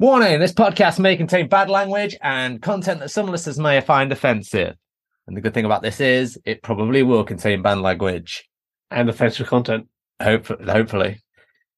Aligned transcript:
Warning 0.00 0.38
this 0.38 0.52
podcast 0.52 1.00
may 1.00 1.16
contain 1.16 1.48
bad 1.48 1.68
language 1.68 2.16
and 2.22 2.62
content 2.62 3.00
that 3.00 3.10
some 3.10 3.26
listeners 3.26 3.58
may 3.58 3.80
find 3.80 4.12
offensive. 4.12 4.76
And 5.26 5.36
the 5.36 5.40
good 5.40 5.54
thing 5.54 5.64
about 5.64 5.82
this 5.82 6.00
is 6.00 6.38
it 6.44 6.62
probably 6.62 7.02
will 7.02 7.24
contain 7.24 7.62
bad 7.62 7.78
language. 7.78 8.44
and 8.90 9.08
offensive 9.10 9.48
content. 9.48 9.86
Hope, 10.22 10.46
hopefully. 10.46 11.20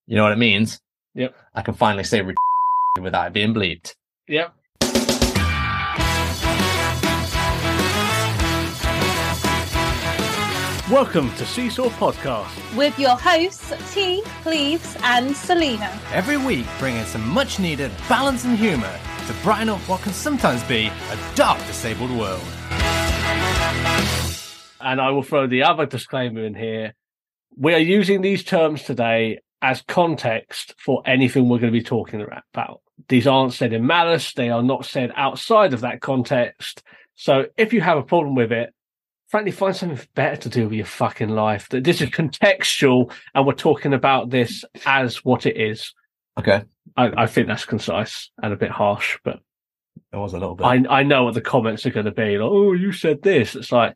You 0.06 0.16
know 0.16 0.22
what 0.24 0.32
it 0.32 0.38
means? 0.38 0.80
Yep. 1.14 1.34
I 1.54 1.62
can 1.62 1.74
finally 1.74 2.04
say 2.04 2.22
without 3.00 3.26
it 3.28 3.32
being 3.32 3.54
bleeped. 3.54 3.94
Yep. 4.28 4.54
Welcome 10.91 11.33
to 11.36 11.46
Seesaw 11.46 11.88
Podcast. 11.91 12.77
with 12.77 12.98
your 12.98 13.16
hosts 13.16 13.94
T, 13.94 14.22
Cleves, 14.42 14.97
and 15.05 15.36
Selena. 15.36 15.97
Every 16.12 16.36
week, 16.36 16.66
bringing 16.80 17.05
some 17.05 17.28
much 17.28 17.60
needed 17.60 17.92
balance 18.08 18.44
and 18.44 18.58
humour 18.58 18.98
to 19.28 19.32
brighten 19.44 19.69
up 19.69 19.78
what 19.88 20.02
can 20.02 20.12
sometimes 20.12 20.64
be 20.64 20.86
a 20.88 21.19
dark, 21.36 21.64
disabled 21.69 22.10
world. 22.10 22.42
And 24.80 25.00
I 25.00 25.10
will 25.12 25.22
throw 25.22 25.47
the 25.47 25.62
other 25.62 25.86
disclaimer 25.86 26.44
in 26.44 26.56
here. 26.56 26.94
We 27.56 27.72
are 27.72 27.78
using 27.78 28.20
these 28.20 28.42
terms 28.42 28.82
today 28.82 29.42
as 29.62 29.82
context 29.82 30.75
for 30.77 31.04
anything 31.06 31.48
we're 31.48 31.60
going 31.60 31.72
to 31.72 31.78
be 31.78 31.84
talking 31.84 32.20
about. 32.20 32.80
These 33.08 33.28
aren't 33.28 33.52
said 33.52 33.72
in 33.72 33.86
malice, 33.86 34.32
they 34.32 34.50
are 34.50 34.64
not 34.64 34.86
said 34.86 35.12
outside 35.14 35.72
of 35.72 35.82
that 35.82 36.00
context. 36.00 36.82
So 37.14 37.44
if 37.56 37.72
you 37.72 37.80
have 37.80 37.98
a 37.98 38.02
problem 38.02 38.34
with 38.34 38.50
it, 38.50 38.75
frankly, 39.30 39.52
find 39.52 39.74
something 39.74 40.06
better 40.14 40.36
to 40.36 40.48
do 40.48 40.64
with 40.64 40.72
your 40.72 40.86
fucking 40.86 41.28
life. 41.28 41.68
That 41.68 41.84
This 41.84 42.00
is 42.00 42.10
contextual, 42.10 43.12
and 43.34 43.46
we're 43.46 43.52
talking 43.54 43.94
about 43.94 44.30
this 44.30 44.64
as 44.84 45.24
what 45.24 45.46
it 45.46 45.56
is. 45.56 45.94
Okay. 46.38 46.64
I, 46.96 47.22
I 47.22 47.26
think 47.26 47.46
that's 47.46 47.64
concise 47.64 48.30
and 48.42 48.52
a 48.52 48.56
bit 48.56 48.70
harsh, 48.70 49.18
but 49.24 49.40
It 50.12 50.16
was 50.16 50.34
a 50.34 50.38
little 50.38 50.56
bit. 50.56 50.66
I 50.66 50.82
I 50.88 51.02
know 51.04 51.24
what 51.24 51.34
the 51.34 51.40
comments 51.40 51.86
are 51.86 51.90
going 51.90 52.06
to 52.06 52.12
be. 52.12 52.36
Like, 52.38 52.50
oh, 52.50 52.72
you 52.72 52.92
said 52.92 53.22
this. 53.22 53.54
It's 53.54 53.72
like, 53.72 53.94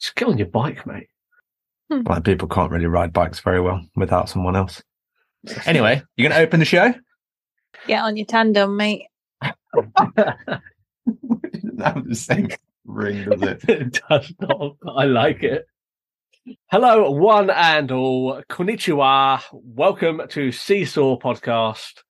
just 0.00 0.16
get 0.16 0.28
on 0.28 0.38
your 0.38 0.48
bike, 0.48 0.86
mate. 0.86 1.08
Hmm. 1.90 2.02
Like 2.06 2.24
people 2.24 2.48
can't 2.48 2.72
really 2.72 2.86
ride 2.86 3.12
bikes 3.12 3.40
very 3.40 3.60
well 3.60 3.80
without 3.94 4.28
someone 4.28 4.56
else. 4.56 4.82
Anyway, 5.66 6.02
you're 6.16 6.28
going 6.28 6.38
to 6.38 6.44
open 6.44 6.60
the 6.60 6.66
show? 6.66 6.92
Get 7.86 8.02
on 8.02 8.16
your 8.16 8.26
tandem, 8.26 8.76
mate. 8.76 9.04
it 9.42 9.54
doesn't 9.94 11.80
have 11.80 12.08
the 12.08 12.14
same 12.14 12.48
ring, 12.88 13.28
does 13.28 13.42
it? 13.42 13.64
it 13.68 14.00
does 14.08 14.32
not. 14.40 14.76
I 14.86 15.04
like 15.04 15.42
it. 15.42 15.66
Hello, 16.70 17.10
one 17.10 17.50
and 17.50 17.92
all. 17.92 18.42
Konnichiwa. 18.48 19.42
Welcome 19.52 20.22
to 20.30 20.50
Seesaw 20.50 21.18
Podcast. 21.18 22.02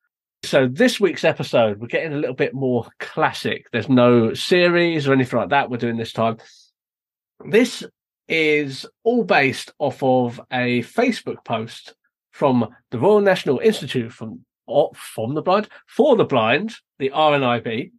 So 0.45 0.69
this 0.69 1.01
week's 1.01 1.25
episode, 1.25 1.81
we're 1.81 1.89
getting 1.89 2.13
a 2.13 2.19
little 2.19 2.37
bit 2.37 2.55
more 2.55 2.87
classic. 3.01 3.67
There's 3.73 3.89
no 3.89 4.35
series 4.35 5.09
or 5.09 5.13
anything 5.13 5.41
like 5.41 5.51
that 5.51 5.69
we're 5.69 5.79
doing 5.79 5.97
this 5.97 6.13
time. 6.13 6.39
This 7.45 7.85
is 8.29 8.87
all 9.03 9.25
based 9.25 9.73
off 9.79 10.03
of 10.03 10.41
a 10.53 10.83
Facebook 10.83 11.45
post 11.45 11.95
from 12.31 12.69
the 12.93 12.99
Royal 12.99 13.21
National 13.21 13.59
Institute 13.59 14.13
from 14.13 14.45
oh, 14.69 14.93
from 14.95 15.35
the 15.35 15.43
blind 15.43 15.69
for 15.87 16.15
the 16.15 16.25
blind, 16.25 16.75
the 17.01 17.11
RNIB. 17.11 17.91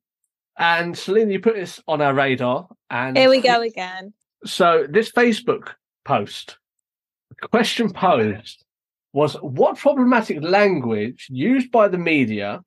And 0.60 0.98
Selena, 0.98 1.32
you 1.32 1.40
put 1.40 1.56
this 1.56 1.82
on 1.88 2.02
our 2.02 2.14
radar, 2.14 2.68
and 2.90 3.18
Here 3.18 3.30
we 3.30 3.40
go 3.42 3.62
again. 3.74 4.14
so 4.46 4.86
this 4.90 5.10
Facebook 5.12 5.70
post, 6.04 6.58
question 7.50 7.92
posed 7.92 8.66
was 9.14 9.36
what 9.36 9.78
problematic 9.78 10.44
language 10.44 11.28
used 11.30 11.72
by 11.72 11.88
the 11.88 11.98
media 11.98 12.62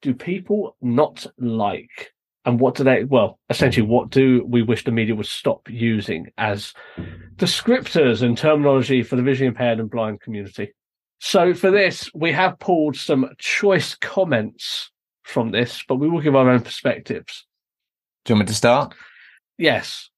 do 0.00 0.14
people 0.14 0.76
not 0.80 1.26
like? 1.38 2.12
And 2.44 2.58
what 2.58 2.74
do 2.74 2.82
they, 2.82 3.04
well, 3.04 3.38
essentially, 3.50 3.86
what 3.86 4.10
do 4.10 4.44
we 4.44 4.62
wish 4.62 4.82
the 4.82 4.90
media 4.90 5.14
would 5.14 5.26
stop 5.26 5.70
using 5.70 6.26
as 6.38 6.74
descriptors 7.36 8.22
and 8.22 8.36
terminology 8.36 9.04
for 9.04 9.14
the 9.14 9.22
visually 9.22 9.46
impaired 9.46 9.78
and 9.78 9.88
blind 9.88 10.20
community? 10.22 10.72
So 11.20 11.54
for 11.54 11.70
this, 11.70 12.10
we 12.14 12.32
have 12.32 12.58
pulled 12.58 12.96
some 12.96 13.30
choice 13.38 13.94
comments 13.94 14.90
from 15.22 15.50
this, 15.50 15.82
but 15.86 15.96
we 15.96 16.08
will 16.08 16.20
give 16.20 16.36
our 16.36 16.50
own 16.50 16.60
perspectives. 16.60 17.46
Do 18.24 18.32
you 18.32 18.36
want 18.36 18.48
me 18.48 18.52
to 18.52 18.56
start? 18.56 18.94
Yes, 19.58 20.10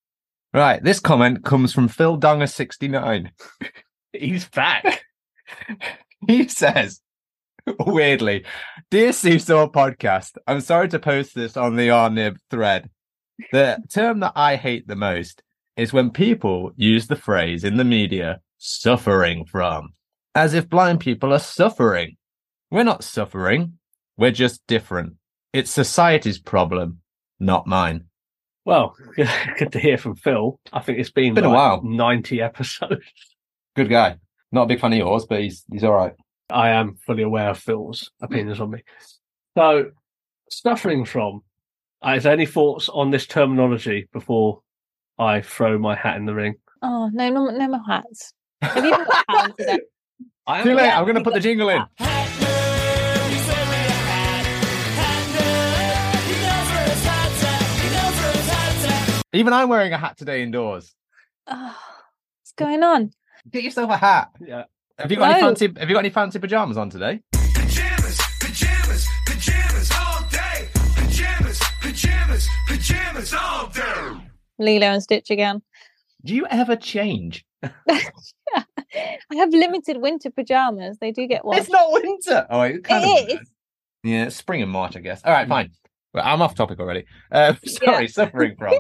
Right. 0.54 0.80
This 0.84 1.00
comment 1.00 1.44
comes 1.44 1.72
from 1.72 1.88
Phil 1.88 2.16
Donger69. 2.16 3.30
he's 4.12 4.48
back. 4.48 5.02
he 6.28 6.46
says, 6.46 7.00
weirdly, 7.80 8.44
Dear 8.88 9.12
Seesaw 9.12 9.66
Podcast, 9.66 10.36
I'm 10.46 10.60
sorry 10.60 10.88
to 10.90 11.00
post 11.00 11.34
this 11.34 11.56
on 11.56 11.74
the 11.74 11.88
RNIB 11.88 12.36
thread. 12.52 12.88
The 13.50 13.82
term 13.92 14.20
that 14.20 14.34
I 14.36 14.54
hate 14.54 14.86
the 14.86 14.94
most 14.94 15.42
is 15.76 15.92
when 15.92 16.12
people 16.12 16.70
use 16.76 17.08
the 17.08 17.16
phrase 17.16 17.64
in 17.64 17.76
the 17.76 17.84
media, 17.84 18.40
suffering 18.58 19.46
from, 19.46 19.88
as 20.36 20.54
if 20.54 20.70
blind 20.70 21.00
people 21.00 21.34
are 21.34 21.40
suffering. 21.40 22.16
We're 22.70 22.84
not 22.84 23.02
suffering, 23.02 23.80
we're 24.16 24.30
just 24.30 24.66
different. 24.66 25.14
It's 25.52 25.70
society's 25.70 26.38
problem, 26.38 27.00
not 27.38 27.66
mine. 27.66 28.06
Well, 28.64 28.96
good 29.58 29.72
to 29.72 29.78
hear 29.78 29.98
from 29.98 30.16
Phil. 30.16 30.58
I 30.72 30.80
think 30.80 30.98
it's 30.98 31.10
been, 31.10 31.34
Been 31.34 31.44
a 31.44 31.50
while. 31.50 31.82
90 31.82 32.40
episodes. 32.40 33.04
Good 33.76 33.90
guy. 33.90 34.16
Not 34.52 34.62
a 34.62 34.66
big 34.66 34.80
fan 34.80 34.92
of 34.92 34.98
yours, 34.98 35.26
but 35.26 35.40
he's 35.40 35.64
he's 35.70 35.82
all 35.84 35.92
right. 35.92 36.12
I 36.50 36.70
am 36.70 36.96
fully 37.06 37.22
aware 37.24 37.50
of 37.50 37.58
Phil's 37.58 38.10
opinions 38.22 38.60
on 38.60 38.70
me. 38.70 38.82
So, 39.56 39.90
suffering 40.50 41.04
from, 41.04 41.42
uh, 42.04 42.10
is 42.16 42.22
there 42.22 42.32
any 42.32 42.46
thoughts 42.46 42.88
on 42.88 43.10
this 43.10 43.26
terminology 43.26 44.08
before 44.12 44.60
I 45.18 45.40
throw 45.40 45.78
my 45.78 45.96
hat 45.96 46.16
in 46.16 46.26
the 46.26 46.34
ring? 46.34 46.54
Oh 46.82 47.10
no, 47.12 47.30
no, 47.30 47.46
no 47.46 47.68
more 47.68 47.82
hats. 47.86 48.32
Have 48.62 48.84
you 48.84 48.90
got 48.90 49.08
a 49.08 49.32
hat 49.32 49.52
today? 49.58 49.78
I 50.46 50.62
Too 50.62 50.70
am, 50.70 50.76
late. 50.76 50.84
Yeah, 50.84 50.98
I'm 50.98 51.04
going 51.04 51.16
to 51.16 51.24
put 51.24 51.34
the 51.34 51.40
jingle 51.40 51.70
in. 51.70 51.82
Even 59.34 59.52
I'm 59.52 59.68
wearing 59.68 59.92
a 59.92 59.98
hat 59.98 60.16
today 60.16 60.42
indoors. 60.44 60.94
Oh, 61.48 61.76
what's 62.40 62.52
going 62.56 62.84
on? 62.84 63.10
Get 63.50 63.64
yourself 63.64 63.90
a 63.90 63.96
hat. 63.96 64.30
yeah. 64.40 64.64
Have 64.96 65.10
you 65.10 65.16
got 65.16 65.32
any 65.32 65.40
fancy? 65.40 65.66
Have 65.76 65.88
you 65.88 65.94
got 65.94 66.04
any 66.04 66.10
fancy 66.10 66.38
pajamas 66.38 66.76
on 66.76 66.88
today? 66.88 67.20
Pajamas, 67.32 68.20
pajamas, 68.40 69.08
pajamas 69.26 69.90
all 69.98 70.22
day. 70.30 70.68
Pajamas, 70.94 71.60
pajamas, 71.80 72.48
pajamas 72.68 73.34
all 73.34 73.66
day. 73.66 74.30
Lilo 74.60 74.86
and 74.86 75.02
Stitch 75.02 75.30
again. 75.30 75.62
Do 76.24 76.32
you 76.32 76.46
ever 76.46 76.76
change? 76.76 77.44
I 77.64 79.34
have 79.34 79.50
limited 79.50 79.96
winter 79.96 80.30
pajamas. 80.30 80.98
They 81.00 81.10
do 81.10 81.26
get 81.26 81.44
washed. 81.44 81.62
It's 81.62 81.70
not 81.70 81.90
winter. 81.92 82.46
Oh, 82.48 82.60
it, 82.60 82.84
kind 82.84 83.04
It 83.04 83.34
of 83.34 83.40
is. 83.40 83.50
Yeah, 84.04 84.28
spring 84.28 84.62
and 84.62 84.70
March, 84.70 84.96
I 84.96 85.00
guess. 85.00 85.22
All 85.24 85.32
right, 85.32 85.48
fine. 85.48 85.72
Well, 86.12 86.22
I'm 86.24 86.40
off 86.40 86.54
topic 86.54 86.78
already. 86.78 87.06
Uh, 87.32 87.54
sorry, 87.66 88.06
suffering 88.06 88.54
from. 88.56 88.74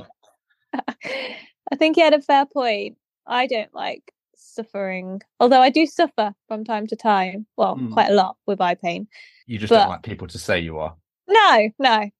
I 0.98 1.76
think 1.76 1.96
he 1.96 2.02
had 2.02 2.14
a 2.14 2.20
fair 2.20 2.46
point. 2.46 2.96
I 3.26 3.46
don't 3.46 3.72
like 3.74 4.12
suffering, 4.36 5.20
although 5.40 5.60
I 5.60 5.70
do 5.70 5.86
suffer 5.86 6.34
from 6.48 6.64
time 6.64 6.86
to 6.88 6.96
time. 6.96 7.46
Well, 7.56 7.76
Mm. 7.76 7.92
quite 7.92 8.10
a 8.10 8.14
lot 8.14 8.36
with 8.46 8.60
eye 8.60 8.74
pain. 8.74 9.08
You 9.46 9.58
just 9.58 9.70
But- 9.70 9.80
don't 9.80 9.88
like 9.88 10.02
people 10.02 10.28
to 10.28 10.38
say 10.38 10.60
you 10.60 10.78
are. 10.78 10.94
No, 11.28 11.70
no. 11.78 12.10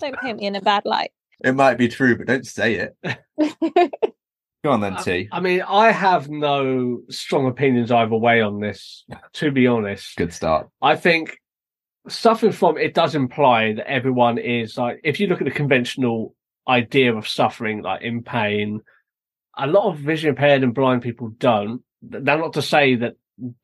Don't 0.00 0.16
paint 0.20 0.38
me 0.38 0.46
in 0.46 0.56
a 0.56 0.60
bad 0.60 0.84
light. 0.84 1.10
It 1.44 1.52
might 1.52 1.76
be 1.76 1.88
true, 1.88 2.16
but 2.16 2.26
don't 2.26 2.46
say 2.46 2.74
it. 2.74 2.96
Go 4.64 4.72
on 4.72 4.80
then, 4.80 4.96
T. 4.96 5.28
I 5.30 5.38
mean, 5.40 5.62
I 5.62 5.92
have 5.92 6.28
no 6.28 7.02
strong 7.10 7.46
opinions 7.46 7.92
either 7.92 8.16
way 8.16 8.40
on 8.40 8.58
this, 8.60 9.04
to 9.34 9.50
be 9.52 9.66
honest. 9.66 10.16
Good 10.16 10.32
start. 10.32 10.68
I 10.82 10.96
think 10.96 11.38
suffering 12.08 12.52
from 12.52 12.78
it 12.78 12.94
does 12.94 13.14
imply 13.14 13.74
that 13.74 13.88
everyone 13.88 14.38
is 14.38 14.76
like, 14.78 15.00
if 15.04 15.20
you 15.20 15.26
look 15.28 15.40
at 15.40 15.44
the 15.44 15.50
conventional 15.52 16.34
idea 16.68 17.14
of 17.14 17.28
suffering, 17.28 17.82
like 17.82 18.02
in 18.02 18.22
pain, 18.22 18.80
a 19.56 19.66
lot 19.66 19.90
of 19.90 19.98
vision 19.98 20.30
impaired 20.30 20.62
and 20.62 20.74
blind 20.74 21.02
people 21.02 21.28
don't. 21.38 21.82
That's 22.02 22.40
not 22.40 22.52
to 22.54 22.62
say 22.62 22.96
that 22.96 23.14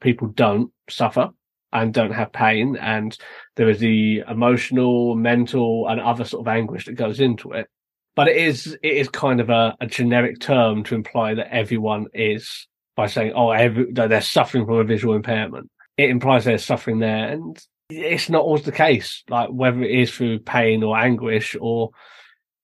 people 0.00 0.28
don't 0.28 0.70
suffer 0.88 1.31
and 1.72 1.94
don't 1.94 2.12
have 2.12 2.32
pain, 2.32 2.76
and 2.76 3.16
there 3.56 3.69
is 3.69 3.81
the 3.81 4.22
emotional, 4.28 5.14
mental, 5.14 5.88
and 5.88 6.00
other 6.00 6.25
sort 6.25 6.46
of 6.46 6.49
anguish 6.49 6.87
that 6.87 6.94
goes 6.94 7.20
into 7.20 7.52
it. 7.52 7.66
But 8.14 8.28
it 8.28 8.37
is 8.37 8.76
it 8.82 8.93
is 8.93 9.08
kind 9.08 9.40
of 9.40 9.49
a, 9.49 9.75
a 9.81 9.87
generic 9.87 10.40
term 10.40 10.84
to 10.84 10.94
imply 10.94 11.34
that 11.34 11.54
everyone 11.54 12.06
is 12.12 12.66
by 12.94 13.06
saying, 13.06 13.32
"Oh, 13.34 13.50
every, 13.50 13.90
they're 13.93 14.20
suffering 14.20 14.66
from 14.66 14.78
a 14.78 14.84
visual 14.84 15.14
impairment." 15.14 15.70
It 15.96 16.10
implies 16.10 16.44
they're 16.44 16.58
suffering 16.58 16.99
there, 16.99 17.28
and 17.28 17.58
it's 17.88 18.28
not 18.28 18.43
always 18.43 18.64
the 18.64 18.72
case. 18.72 19.22
Like 19.28 19.49
whether 19.50 19.82
it 19.82 19.90
is 19.90 20.10
through 20.10 20.40
pain 20.40 20.82
or 20.82 20.99
anguish, 20.99 21.56
or 21.58 21.90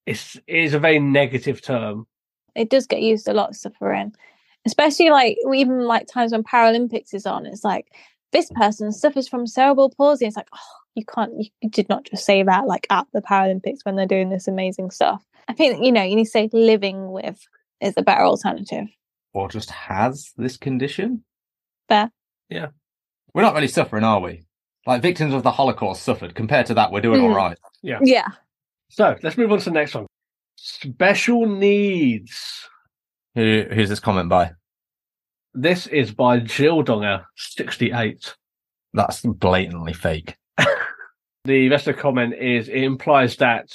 it's 0.08 0.36
it 0.46 0.56
is 0.66 0.74
a 0.74 0.78
very 0.78 0.98
negative 0.98 1.60
term. 1.62 2.06
it 2.54 2.70
does 2.70 2.86
get 2.86 3.02
used 3.02 3.28
a 3.28 3.32
lot 3.32 3.54
suffering 3.54 4.12
especially 4.66 5.10
like 5.10 5.36
even 5.54 5.80
like 5.84 6.06
times 6.06 6.32
when 6.32 6.42
paralympics 6.42 7.14
is 7.14 7.26
on 7.26 7.46
it's 7.46 7.64
like 7.64 7.86
this 8.32 8.50
person 8.54 8.90
suffers 8.92 9.28
from 9.28 9.46
cerebral 9.46 9.90
palsy 9.96 10.26
it's 10.26 10.36
like 10.36 10.48
oh 10.54 10.76
you 10.94 11.04
can't 11.04 11.32
you, 11.38 11.46
you 11.62 11.70
did 11.70 11.88
not 11.88 12.04
just 12.04 12.24
say 12.24 12.42
that 12.42 12.66
like 12.66 12.86
at 12.90 13.06
the 13.12 13.22
paralympics 13.22 13.84
when 13.84 13.94
they're 13.96 14.06
doing 14.14 14.28
this 14.30 14.48
amazing 14.48 14.90
stuff 14.90 15.24
i 15.48 15.52
think 15.52 15.84
you 15.84 15.92
know 15.92 16.02
you 16.02 16.16
need 16.16 16.24
to 16.24 16.30
say 16.30 16.48
living 16.52 17.12
with 17.12 17.40
is 17.80 17.94
a 17.96 18.02
better 18.02 18.22
alternative 18.24 18.86
Or 19.32 19.48
just 19.48 19.70
has 19.70 20.32
this 20.36 20.56
condition. 20.56 21.22
Fair. 21.88 22.10
Yeah. 22.48 22.68
We're 23.34 23.42
not 23.42 23.54
really 23.54 23.68
suffering, 23.68 24.02
are 24.02 24.18
we? 24.20 24.42
Like 24.84 25.00
victims 25.02 25.32
of 25.34 25.42
the 25.44 25.52
Holocaust 25.52 26.02
suffered. 26.02 26.34
Compared 26.34 26.66
to 26.66 26.74
that, 26.74 26.90
we're 26.90 27.02
doing 27.08 27.20
all 27.20 27.30
Mm. 27.30 27.36
right. 27.44 27.58
yeah 27.82 28.26
So 28.90 29.16
let's 29.22 29.36
move 29.36 29.52
on 29.52 29.58
to 29.58 29.64
the 29.66 29.70
next 29.70 29.94
one. 29.94 30.06
Special 30.56 31.46
needs. 31.46 32.68
Who, 33.34 33.64
who's 33.72 33.88
this 33.88 34.00
comment 34.00 34.28
by? 34.28 34.52
This 35.54 35.86
is 35.86 36.12
by 36.12 36.40
Jill 36.40 36.82
Donger, 36.82 37.24
68. 37.36 38.34
That's 38.94 39.22
blatantly 39.22 39.92
fake. 39.92 40.36
The 41.44 41.70
rest 41.70 41.86
of 41.86 41.96
the 41.96 42.02
comment 42.02 42.34
is 42.34 42.68
it 42.68 42.82
implies 42.82 43.36
that 43.36 43.70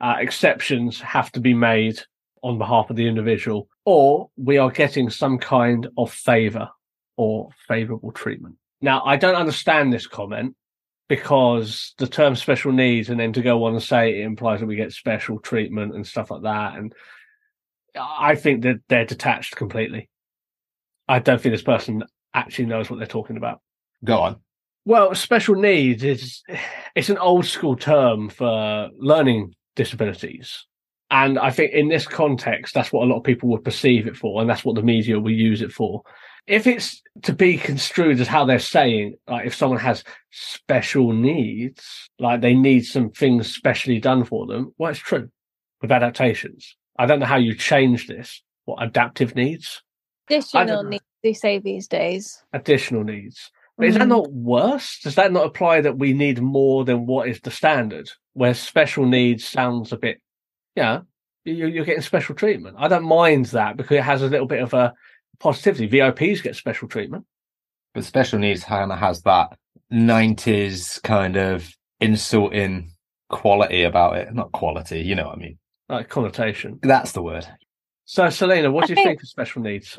uh, 0.00 0.14
exceptions 0.18 1.02
have 1.02 1.30
to 1.32 1.40
be 1.40 1.52
made 1.52 2.00
on 2.42 2.56
behalf 2.56 2.88
of 2.88 2.96
the 2.96 3.06
individual, 3.06 3.68
or 3.84 4.30
we 4.38 4.56
are 4.56 4.70
getting 4.70 5.10
some 5.10 5.36
kind 5.36 5.86
of 5.98 6.10
favor 6.10 6.66
or 7.18 7.50
favorable 7.68 8.10
treatment. 8.12 8.56
Now, 8.80 9.02
I 9.04 9.16
don't 9.16 9.34
understand 9.34 9.92
this 9.92 10.06
comment 10.06 10.54
because 11.08 11.94
the 11.98 12.06
term 12.06 12.34
special 12.34 12.72
needs 12.72 13.10
and 13.10 13.20
then 13.20 13.32
to 13.32 13.42
go 13.42 13.64
on 13.64 13.74
and 13.74 13.82
say 13.82 14.20
it 14.20 14.24
implies 14.24 14.60
that 14.60 14.66
we 14.66 14.76
get 14.76 14.92
special 14.92 15.38
treatment 15.38 15.94
and 15.94 16.06
stuff 16.06 16.30
like 16.30 16.42
that. 16.42 16.76
And 16.76 16.94
I 17.96 18.34
think 18.34 18.62
that 18.62 18.80
they're 18.88 19.04
detached 19.04 19.56
completely. 19.56 20.08
I 21.06 21.18
don't 21.18 21.40
think 21.40 21.52
this 21.52 21.62
person 21.62 22.02
actually 22.32 22.66
knows 22.66 22.88
what 22.88 22.98
they're 22.98 23.06
talking 23.06 23.36
about. 23.36 23.60
Go 24.04 24.18
on. 24.18 24.36
Well, 24.86 25.14
special 25.14 25.54
needs 25.54 26.04
is 26.04 26.42
it's 26.94 27.08
an 27.08 27.18
old 27.18 27.46
school 27.46 27.76
term 27.76 28.28
for 28.28 28.90
learning 28.98 29.54
disabilities. 29.76 30.66
And 31.10 31.38
I 31.38 31.50
think 31.50 31.72
in 31.72 31.88
this 31.88 32.06
context, 32.06 32.74
that's 32.74 32.92
what 32.92 33.04
a 33.04 33.06
lot 33.06 33.18
of 33.18 33.24
people 33.24 33.48
would 33.50 33.64
perceive 33.64 34.06
it 34.06 34.16
for, 34.16 34.40
and 34.40 34.50
that's 34.50 34.64
what 34.64 34.74
the 34.74 34.82
media 34.82 35.20
will 35.20 35.30
use 35.30 35.62
it 35.62 35.72
for. 35.72 36.02
If 36.46 36.66
it's 36.66 37.02
to 37.22 37.32
be 37.32 37.56
construed 37.56 38.20
as 38.20 38.28
how 38.28 38.44
they're 38.44 38.58
saying, 38.58 39.16
like 39.28 39.46
if 39.46 39.54
someone 39.54 39.78
has 39.80 40.04
special 40.30 41.12
needs, 41.12 42.10
like 42.18 42.40
they 42.42 42.54
need 42.54 42.82
some 42.82 43.10
things 43.10 43.52
specially 43.54 43.98
done 43.98 44.24
for 44.24 44.46
them, 44.46 44.74
well, 44.78 44.90
it's 44.90 44.98
true 45.00 45.30
with 45.80 45.90
adaptations. 45.92 46.76
I 46.98 47.06
don't 47.06 47.20
know 47.20 47.26
how 47.26 47.36
you 47.38 47.54
change 47.54 48.06
this. 48.08 48.42
What 48.66 48.82
adaptive 48.82 49.34
needs? 49.34 49.82
additional 50.30 50.82
needs 50.84 51.04
they 51.22 51.34
say 51.34 51.58
these 51.58 51.86
days 51.86 52.42
Additional 52.54 53.04
needs. 53.04 53.50
But 53.76 53.88
is 53.88 53.94
that 53.94 54.04
Mhm. 54.04 54.08
not 54.08 54.32
worse? 54.32 55.00
Does 55.02 55.16
that 55.16 55.32
not 55.32 55.46
apply 55.46 55.80
that 55.82 55.98
we 55.98 56.12
need 56.14 56.40
more 56.40 56.84
than 56.84 57.06
what 57.06 57.28
is 57.28 57.40
the 57.40 57.50
standard? 57.50 58.10
Where 58.34 58.54
special 58.54 59.06
needs 59.06 59.44
sounds 59.44 59.92
a 59.92 59.96
bit, 59.98 60.20
yeah, 60.76 61.00
you, 61.44 61.66
you're 61.66 61.84
getting 61.84 62.02
special 62.02 62.34
treatment. 62.34 62.76
I 62.78 62.88
don't 62.88 63.04
mind 63.04 63.46
that 63.46 63.76
because 63.76 63.96
it 63.98 64.04
has 64.04 64.22
a 64.22 64.28
little 64.28 64.46
bit 64.46 64.62
of 64.62 64.72
a 64.74 64.94
positivity. 65.38 65.88
VIPs 65.88 66.42
get 66.42 66.56
special 66.56 66.88
treatment. 66.88 67.24
But 67.94 68.04
special 68.04 68.38
needs 68.38 68.64
kind 68.64 68.90
of 68.90 68.98
has 68.98 69.22
that 69.22 69.56
90s 69.92 71.00
kind 71.02 71.36
of 71.36 71.68
insulting 72.00 72.90
quality 73.30 73.84
about 73.84 74.16
it. 74.16 74.34
Not 74.34 74.52
quality, 74.52 75.00
you 75.00 75.14
know 75.14 75.26
what 75.26 75.36
I 75.36 75.40
mean. 75.40 75.58
Like 75.88 76.08
connotation. 76.08 76.80
That's 76.82 77.12
the 77.12 77.22
word. 77.22 77.46
So, 78.04 78.28
Selena, 78.30 78.70
what 78.70 78.84
I 78.84 78.86
do 78.88 78.92
you 78.92 78.96
think- 78.96 79.08
think 79.08 79.22
of 79.22 79.28
special 79.28 79.62
needs? 79.62 79.98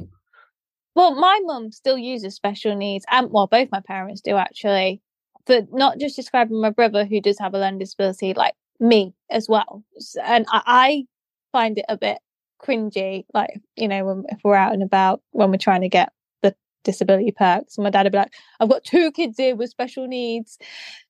Well, 0.96 1.16
my 1.16 1.42
mum 1.44 1.72
still 1.72 1.98
uses 1.98 2.36
special 2.36 2.76
needs, 2.76 3.06
and 3.12 3.30
well, 3.30 3.48
both 3.48 3.70
my 3.72 3.82
parents 3.82 4.22
do 4.22 4.38
actually, 4.38 5.02
but 5.46 5.68
not 5.74 6.00
just 6.00 6.16
describing 6.16 6.62
my 6.62 6.70
brother 6.70 7.04
who 7.06 7.20
does 7.20 7.38
have 7.40 7.54
a 7.54 7.60
learning 7.60 7.80
disability, 7.80 8.34
like 8.34 8.54
me 8.80 9.14
as 9.30 9.50
well. 9.50 9.84
And 10.24 10.46
I, 10.50 10.62
I 10.66 11.06
find 11.52 11.78
it 11.78 11.86
a 11.90 11.98
bit 11.98 12.20
cringy, 12.64 13.26
like 13.34 13.60
you 13.76 13.88
know, 13.88 14.06
when 14.06 14.24
if 14.30 14.40
we're 14.44 14.56
out 14.56 14.74
and 14.74 14.84
about 14.84 15.22
when 15.32 15.52
we're 15.52 15.58
trying 15.58 15.82
to 15.82 15.90
get 15.90 16.12
the 16.42 16.56
disability 16.84 17.32
perks, 17.32 17.78
and 17.78 17.84
my 17.84 17.90
dad 17.90 18.04
would 18.06 18.12
be 18.12 18.18
like, 18.18 18.34
"I've 18.60 18.70
got 18.70 18.84
two 18.84 19.12
kids 19.12 19.38
here 19.38 19.56
with 19.56 19.70
special 19.70 20.08
needs," 20.08 20.58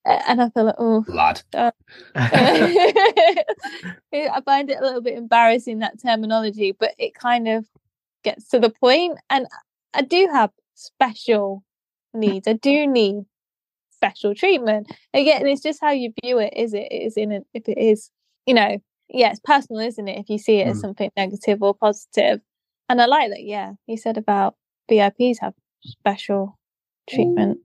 uh, 0.05 0.21
and 0.27 0.41
I 0.41 0.49
feel 0.49 0.65
like, 0.65 0.75
oh. 0.77 1.05
Lad. 1.07 1.41
I 4.15 4.41
find 4.45 4.69
it 4.69 4.79
a 4.79 4.83
little 4.83 5.01
bit 5.01 5.17
embarrassing 5.17 5.79
that 5.79 6.01
terminology, 6.01 6.71
but 6.71 6.93
it 6.97 7.15
kind 7.15 7.47
of 7.47 7.65
gets 8.23 8.49
to 8.49 8.59
the 8.59 8.69
point. 8.69 9.19
And 9.29 9.47
I 9.93 10.01
do 10.01 10.29
have 10.31 10.51
special 10.73 11.63
needs. 12.13 12.47
I 12.47 12.53
do 12.53 12.87
need 12.87 13.23
special 13.91 14.35
treatment. 14.35 14.91
Again, 15.13 15.47
it's 15.47 15.61
just 15.61 15.81
how 15.81 15.91
you 15.91 16.13
view 16.23 16.39
it. 16.39 16.53
Is 16.55 16.73
it 16.73 16.91
is 16.91 17.17
in 17.17 17.31
it 17.31 17.47
if 17.53 17.67
it 17.67 17.77
is, 17.77 18.11
you 18.45 18.53
know, 18.53 18.77
yeah, 19.09 19.29
it's 19.31 19.39
personal, 19.43 19.81
isn't 19.81 20.07
it? 20.07 20.19
If 20.19 20.29
you 20.29 20.37
see 20.37 20.57
it 20.57 20.67
as 20.67 20.77
Mm. 20.77 20.81
something 20.81 21.11
negative 21.15 21.61
or 21.61 21.73
positive. 21.73 22.41
And 22.89 23.01
I 23.01 23.05
like 23.05 23.29
that, 23.31 23.43
yeah. 23.43 23.73
You 23.87 23.97
said 23.97 24.17
about 24.17 24.55
VIPs 24.89 25.37
have 25.41 25.53
special 25.83 26.57
treatment. 27.09 27.59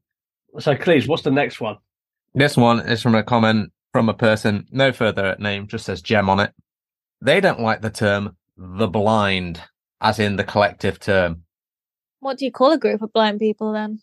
so, 0.59 0.75
Cleese, 0.75 1.09
what's 1.09 1.23
the 1.23 1.31
next 1.31 1.61
one? 1.61 1.77
This 2.35 2.57
one 2.57 2.81
is 2.81 3.03
from 3.03 3.15
a 3.15 3.23
comment 3.23 3.73
from 3.93 4.09
a 4.09 4.15
person, 4.15 4.67
no 4.71 4.93
further 4.93 5.37
name, 5.39 5.67
just 5.67 5.85
says 5.87 6.01
gem 6.01 6.31
on 6.31 6.39
it. 6.41 6.53
They 7.21 7.41
don't 7.41 7.61
like 7.61 7.81
the 7.83 7.91
term 7.91 8.37
the 8.57 8.87
blind, 8.87 9.61
as 10.01 10.19
in 10.19 10.37
the 10.37 10.45
collective 10.45 11.01
term. 11.01 11.43
What 12.21 12.39
do 12.39 12.45
you 12.45 12.53
call 12.53 12.73
a 12.73 12.79
group 12.79 13.03
of 13.03 13.13
blind 13.13 13.39
people 13.41 13.73
then? 13.73 14.01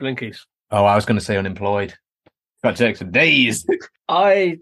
Blinkies. 0.00 0.46
Oh, 0.70 0.84
I 0.84 0.94
was 0.94 1.04
going 1.04 1.18
to 1.18 1.24
say 1.24 1.36
unemployed. 1.36 1.94
Got 2.62 2.76
to 2.76 2.84
take 2.84 2.96
some 2.96 3.10
days. 3.10 3.66
I, 4.08 4.58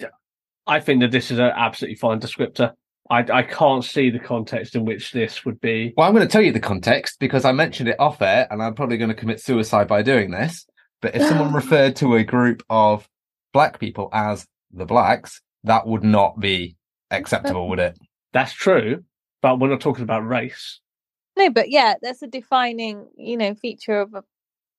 I 0.69 0.81
think 0.81 1.01
that 1.01 1.11
this 1.11 1.31
is 1.31 1.39
an 1.39 1.53
absolutely 1.57 1.97
fine 1.97 2.21
descriptor. 2.21 2.75
I, 3.11 3.25
I 3.33 3.43
can't 3.43 3.83
see 3.83 4.11
the 4.11 4.19
context 4.19 4.75
in 4.75 4.85
which 4.85 5.13
this 5.13 5.45
would 5.45 5.61
be. 5.61 5.95
Well, 5.97 6.07
I'm 6.07 6.15
going 6.15 6.27
to 6.27 6.31
tell 6.31 6.43
you 6.43 6.53
the 6.53 6.61
context 6.61 7.19
because 7.19 7.45
I 7.47 7.53
mentioned 7.53 7.89
it 7.89 7.99
off 7.99 8.21
air 8.21 8.47
and 8.51 8.63
I'm 8.63 8.75
probably 8.75 8.99
going 8.99 9.09
to 9.09 9.15
commit 9.15 9.41
suicide 9.41 9.89
by 9.89 10.03
doing 10.03 10.31
this. 10.31 10.67
But 11.01 11.15
if 11.15 11.27
someone 11.27 11.53
referred 11.55 11.97
to 11.97 12.17
a 12.17 12.25
group 12.25 12.63
of 12.69 13.09
black 13.55 13.81
people 13.81 14.11
as 14.13 14.47
the 14.71 14.85
blacks, 14.85 15.41
that 15.65 15.87
would 15.87 16.05
not 16.05 16.39
be 16.39 16.77
acceptable, 17.11 17.69
would 17.71 17.79
it? 17.79 17.99
That's 18.33 18.53
true, 18.53 19.05
but 19.41 19.59
we're 19.59 19.71
not 19.71 19.81
talking 19.81 20.05
about 20.05 20.27
race. 20.27 20.81
No, 21.37 21.51
but 21.51 21.71
yeah, 21.71 21.95
that's 22.03 22.21
a 22.21 22.27
defining, 22.27 23.09
you 23.17 23.37
know, 23.37 23.55
feature 23.55 24.01
of 24.01 24.13
a 24.15 24.23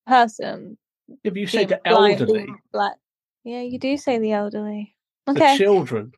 person. 0.05 0.77
If 1.23 1.35
you 1.35 1.47
say 1.47 1.65
the 1.65 1.85
elderly, 1.87 2.47
black. 2.71 2.95
Yeah, 3.43 3.61
you 3.61 3.79
do 3.79 3.97
say 3.97 4.19
the 4.19 4.33
elderly. 4.33 4.95
The 5.35 5.55
children, 5.57 6.11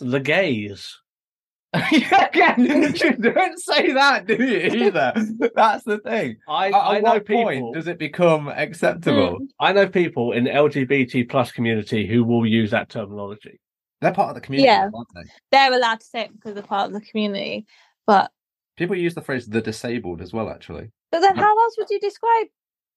the 0.00 0.20
gays. 0.20 0.98
Again, 1.74 2.54
you 2.94 3.12
don't 3.16 3.58
say 3.58 3.92
that, 3.92 4.26
do 4.26 4.34
you? 4.36 4.86
Either 4.86 5.12
that's 5.56 5.82
the 5.82 5.98
thing. 5.98 6.36
I, 6.48 6.68
At- 6.68 6.74
I 6.74 6.96
at 6.98 7.02
know 7.02 7.10
what 7.14 7.26
people. 7.26 7.42
point 7.42 7.74
does 7.74 7.88
it 7.88 7.98
become 7.98 8.46
acceptable? 8.48 9.40
Mm. 9.40 9.46
I 9.58 9.72
know 9.72 9.88
people 9.88 10.32
in 10.32 10.44
the 10.44 10.50
LGBT 10.50 11.28
plus 11.28 11.50
community 11.50 12.06
who 12.06 12.22
will 12.22 12.46
use 12.46 12.70
that 12.70 12.90
terminology. 12.90 13.58
They're 14.00 14.12
part 14.12 14.28
of 14.28 14.34
the 14.36 14.40
community, 14.40 14.66
Yeah. 14.66 14.88
aren't 14.94 15.08
they? 15.16 15.22
They're 15.50 15.72
allowed 15.72 15.98
to 16.00 16.06
say 16.06 16.20
it 16.26 16.32
because 16.34 16.54
they're 16.54 16.62
part 16.62 16.86
of 16.88 16.92
the 16.92 17.00
community. 17.00 17.66
But 18.06 18.30
People 18.76 18.94
use 18.96 19.14
the 19.14 19.22
phrase 19.22 19.46
"the 19.48 19.60
disabled" 19.60 20.20
as 20.22 20.32
well. 20.32 20.50
Actually, 20.50 20.90
but 21.10 21.20
then 21.20 21.34
how 21.36 21.58
else 21.60 21.74
would 21.78 21.90
you 21.90 21.98
describe 21.98 22.46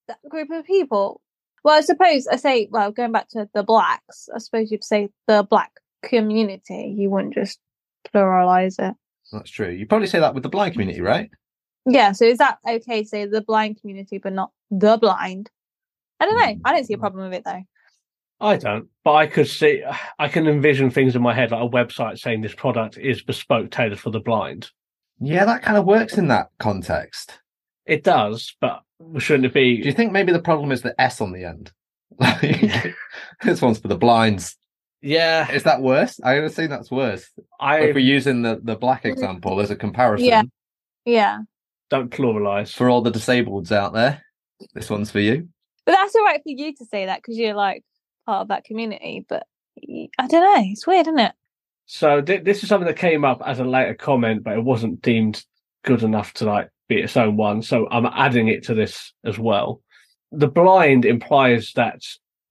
that 0.07 0.17
group 0.29 0.51
of 0.51 0.65
people? 0.65 1.21
Well, 1.67 1.75
I 1.75 1.81
suppose 1.81 2.27
I 2.27 2.37
say, 2.37 2.69
well, 2.71 2.93
going 2.93 3.11
back 3.11 3.27
to 3.31 3.49
the 3.53 3.61
blacks, 3.61 4.29
I 4.33 4.37
suppose 4.37 4.71
you'd 4.71 4.85
say 4.85 5.09
the 5.27 5.43
black 5.43 5.73
community, 6.01 6.95
you 6.97 7.09
wouldn't 7.09 7.33
just 7.33 7.59
pluralize 8.15 8.79
it. 8.79 8.95
That's 9.33 9.51
true. 9.51 9.71
You 9.71 9.85
probably 9.85 10.07
say 10.07 10.21
that 10.21 10.33
with 10.33 10.43
the 10.43 10.49
blind 10.49 10.75
community, 10.75 11.01
right? 11.01 11.29
Yeah, 11.85 12.13
so 12.13 12.23
is 12.23 12.37
that 12.37 12.59
okay 12.65 13.03
to 13.03 13.09
say 13.09 13.25
the 13.25 13.41
blind 13.41 13.81
community 13.81 14.17
but 14.17 14.31
not 14.31 14.51
the 14.71 14.95
blind? 14.95 15.49
I 16.21 16.27
don't 16.27 16.37
know. 16.37 16.55
I 16.63 16.73
don't 16.73 16.85
see 16.85 16.93
a 16.93 16.95
hmm. 16.95 17.01
problem 17.01 17.29
with 17.29 17.39
it 17.39 17.43
though. 17.43 17.63
I 18.39 18.55
don't, 18.55 18.87
but 19.03 19.15
I 19.15 19.27
could 19.27 19.49
see, 19.49 19.83
I 20.19 20.29
can 20.29 20.47
envision 20.47 20.89
things 20.89 21.17
in 21.17 21.21
my 21.21 21.33
head 21.33 21.51
like 21.51 21.61
a 21.61 21.69
website 21.69 22.17
saying 22.17 22.43
this 22.43 22.55
product 22.55 22.97
is 22.97 23.21
bespoke, 23.21 23.71
tailored 23.71 23.99
for 23.99 24.11
the 24.11 24.21
blind. 24.21 24.69
Yeah, 25.19 25.43
that 25.43 25.63
kind 25.63 25.75
of 25.75 25.83
works 25.83 26.17
in 26.17 26.29
that 26.29 26.47
context. 26.59 27.41
It 27.85 28.05
does, 28.05 28.55
but 28.61 28.83
shouldn't 29.17 29.45
it 29.45 29.53
be? 29.53 29.77
Do 29.81 29.87
you 29.87 29.93
think 29.93 30.11
maybe 30.11 30.31
the 30.31 30.41
problem 30.41 30.71
is 30.71 30.81
the 30.81 30.99
S 30.99 31.21
on 31.21 31.31
the 31.31 31.43
end? 31.45 31.71
Like, 32.19 32.95
this 33.43 33.61
one's 33.61 33.77
for 33.79 33.89
the 33.89 33.97
blinds. 33.97 34.55
yeah, 35.01 35.51
Is 35.51 35.63
that 35.63 35.81
worse? 35.81 36.19
I 36.23 36.39
would 36.39 36.51
say 36.53 36.65
that's 36.65 36.89
worse. 36.89 37.29
I 37.59 37.79
If 37.81 37.95
we're 37.95 37.99
using 37.99 38.41
the, 38.41 38.59
the 38.63 38.75
black 38.75 39.05
example 39.05 39.59
as 39.59 39.69
a 39.69 39.75
comparison 39.75 40.27
Yeah. 40.27 40.41
Yeah. 41.05 41.39
don't 41.89 42.09
pluralize. 42.09 42.73
for 42.73 42.89
all 42.89 43.01
the 43.01 43.11
disableds 43.11 43.71
out 43.71 43.93
there, 43.93 44.23
this 44.73 44.89
one's 44.89 45.11
for 45.11 45.19
you. 45.19 45.47
But 45.85 45.91
that's 45.91 46.15
all 46.15 46.23
right 46.23 46.41
for 46.41 46.49
you 46.49 46.73
to 46.75 46.85
say 46.85 47.05
that 47.05 47.19
because 47.21 47.37
you're 47.37 47.53
like 47.53 47.83
part 48.25 48.41
of 48.41 48.47
that 48.47 48.63
community. 48.63 49.23
But 49.27 49.43
I 50.17 50.27
don't 50.27 50.31
know. 50.43 50.63
It's 50.71 50.87
weird, 50.87 51.07
isn't 51.07 51.19
it? 51.19 51.33
So 51.85 52.21
th- 52.21 52.43
this 52.45 52.63
is 52.63 52.69
something 52.69 52.87
that 52.87 52.97
came 52.97 53.23
up 53.23 53.41
as 53.45 53.59
a 53.59 53.63
later 53.65 53.93
comment, 53.93 54.43
but 54.43 54.57
it 54.57 54.63
wasn't 54.63 55.01
deemed 55.03 55.45
good 55.85 56.01
enough 56.03 56.33
to 56.35 56.45
like 56.45 56.69
be 56.87 57.01
its 57.01 57.17
own 57.17 57.37
one. 57.37 57.61
So 57.61 57.87
I'm 57.91 58.05
adding 58.05 58.47
it 58.47 58.63
to 58.65 58.73
this 58.73 59.13
as 59.25 59.37
well. 59.39 59.81
The 60.31 60.47
blind 60.47 61.05
implies 61.05 61.71
that 61.75 62.01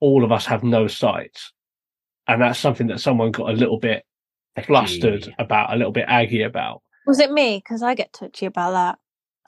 all 0.01 0.25
of 0.25 0.33
us 0.33 0.47
have 0.47 0.63
no 0.63 0.87
sight, 0.87 1.39
and 2.29 2.41
that's 2.41 2.59
something 2.59 2.87
that 2.89 3.01
someone 3.01 3.31
got 3.31 3.51
a 3.51 3.53
little 3.53 3.79
bit 3.79 4.05
flustered 4.65 5.23
Touchy. 5.23 5.35
about, 5.39 5.73
a 5.73 5.77
little 5.77 5.93
bit 5.93 6.07
aggy 6.09 6.43
about. 6.43 6.83
Was 7.07 7.19
it 7.21 7.31
me? 7.31 7.59
Because 7.59 7.83
I 7.83 7.95
get 7.95 8.13
touchy 8.13 8.47
about 8.47 8.73
that. 8.73 8.99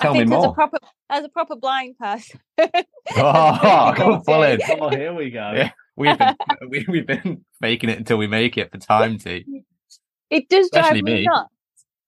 Tell 0.00 0.12
I 0.14 0.18
me 0.18 0.20
think 0.20 0.32
as 0.34 0.44
a 0.44 0.46
more. 0.46 0.54
proper 0.54 0.78
as 1.10 1.24
a 1.24 1.28
proper 1.28 1.56
blind 1.56 1.96
person. 1.98 2.40
Oh, 3.16 3.94
come 3.96 4.22
full 4.22 4.42
in. 4.42 4.60
Oh, 4.68 4.90
here 4.90 5.14
we 5.14 5.30
go. 5.30 5.52
Yeah. 5.56 5.70
We've 5.96 6.18
been 6.18 6.36
we, 6.68 6.84
we've 6.88 7.06
been 7.06 7.44
faking 7.62 7.88
it 7.88 7.96
until 7.98 8.18
we 8.18 8.26
make 8.26 8.58
it 8.58 8.70
for 8.70 8.76
time 8.78 9.18
T. 9.18 9.46
It 10.30 10.48
does 10.50 10.68
drive 10.70 10.84
Especially 10.84 11.02
me, 11.02 11.14
me. 11.14 11.24
nuts. 11.24 11.48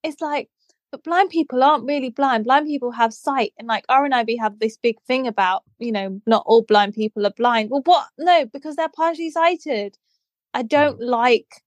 It's 0.02 0.20
like, 0.20 0.50
but 0.90 1.04
blind 1.04 1.30
people 1.30 1.62
aren't 1.62 1.86
really 1.86 2.10
blind. 2.10 2.44
Blind 2.44 2.66
people 2.66 2.90
have 2.90 3.12
sight, 3.12 3.52
and 3.58 3.68
like 3.68 3.84
R 3.88 4.04
and 4.04 4.14
I 4.14 4.24
B 4.24 4.36
have 4.36 4.58
this 4.58 4.76
big 4.76 5.00
thing 5.06 5.26
about, 5.26 5.62
you 5.78 5.92
know, 5.92 6.20
not 6.26 6.42
all 6.46 6.62
blind 6.62 6.94
people 6.94 7.26
are 7.26 7.32
blind. 7.36 7.70
Well, 7.70 7.82
what? 7.84 8.06
No, 8.18 8.46
because 8.46 8.76
they're 8.76 8.88
partially 8.88 9.30
sighted. 9.30 9.96
I 10.54 10.62
don't 10.62 11.00
mm. 11.00 11.08
like. 11.08 11.62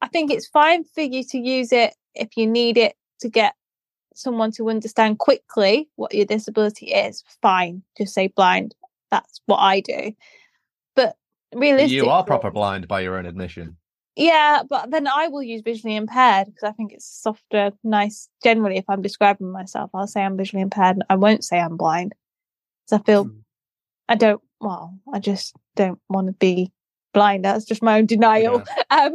I 0.00 0.08
think 0.08 0.32
it's 0.32 0.48
fine 0.48 0.82
for 0.82 1.02
you 1.02 1.22
to 1.24 1.38
use 1.38 1.72
it 1.72 1.94
if 2.14 2.36
you 2.36 2.46
need 2.46 2.76
it 2.76 2.96
to 3.20 3.28
get 3.28 3.54
someone 4.14 4.50
to 4.52 4.68
understand 4.68 5.18
quickly 5.18 5.88
what 5.94 6.12
your 6.12 6.26
disability 6.26 6.86
is. 6.86 7.22
Fine, 7.40 7.82
just 7.96 8.14
say 8.14 8.26
blind. 8.28 8.74
That's 9.10 9.40
what 9.46 9.58
I 9.58 9.80
do. 9.80 10.12
But 10.96 11.16
realistically, 11.54 11.96
You 11.96 12.10
are 12.10 12.24
proper 12.24 12.50
blind 12.50 12.88
by 12.88 13.02
your 13.02 13.16
own 13.16 13.26
admission. 13.26 13.76
Yeah, 14.16 14.62
but 14.68 14.90
then 14.90 15.06
I 15.06 15.28
will 15.28 15.42
use 15.42 15.62
visually 15.62 15.96
impaired 15.96 16.46
because 16.46 16.68
I 16.68 16.72
think 16.72 16.92
it's 16.92 17.06
softer, 17.06 17.72
nice. 17.82 18.28
Generally, 18.44 18.78
if 18.78 18.84
I'm 18.88 19.02
describing 19.02 19.50
myself, 19.50 19.90
I'll 19.94 20.06
say 20.06 20.22
I'm 20.22 20.36
visually 20.36 20.62
impaired. 20.62 20.98
I 21.08 21.16
won't 21.16 21.44
say 21.44 21.58
I'm 21.58 21.76
blind 21.76 22.14
because 22.84 23.00
I 23.00 23.04
feel 23.04 23.26
Mm. 23.26 23.42
I 24.08 24.14
don't. 24.14 24.42
Well, 24.60 24.98
I 25.12 25.18
just 25.18 25.54
don't 25.74 25.98
want 26.08 26.26
to 26.26 26.32
be 26.34 26.70
blind. 27.14 27.44
That's 27.44 27.64
just 27.64 27.82
my 27.82 27.98
own 27.98 28.06
denial. 28.06 28.62
Um, 28.90 29.14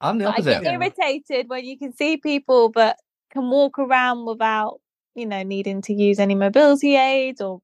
I'm 0.00 0.18
the 0.18 0.30
I 0.30 0.40
get 0.40 0.64
irritated 0.72 1.50
when 1.50 1.66
you 1.66 1.76
can 1.76 1.94
see 1.94 2.16
people 2.16 2.70
but 2.70 2.96
can 3.30 3.50
walk 3.50 3.78
around 3.78 4.24
without, 4.24 4.80
you 5.14 5.26
know, 5.26 5.42
needing 5.42 5.82
to 5.82 5.92
use 5.92 6.18
any 6.18 6.34
mobility 6.34 6.96
aids 6.96 7.42
or 7.42 7.60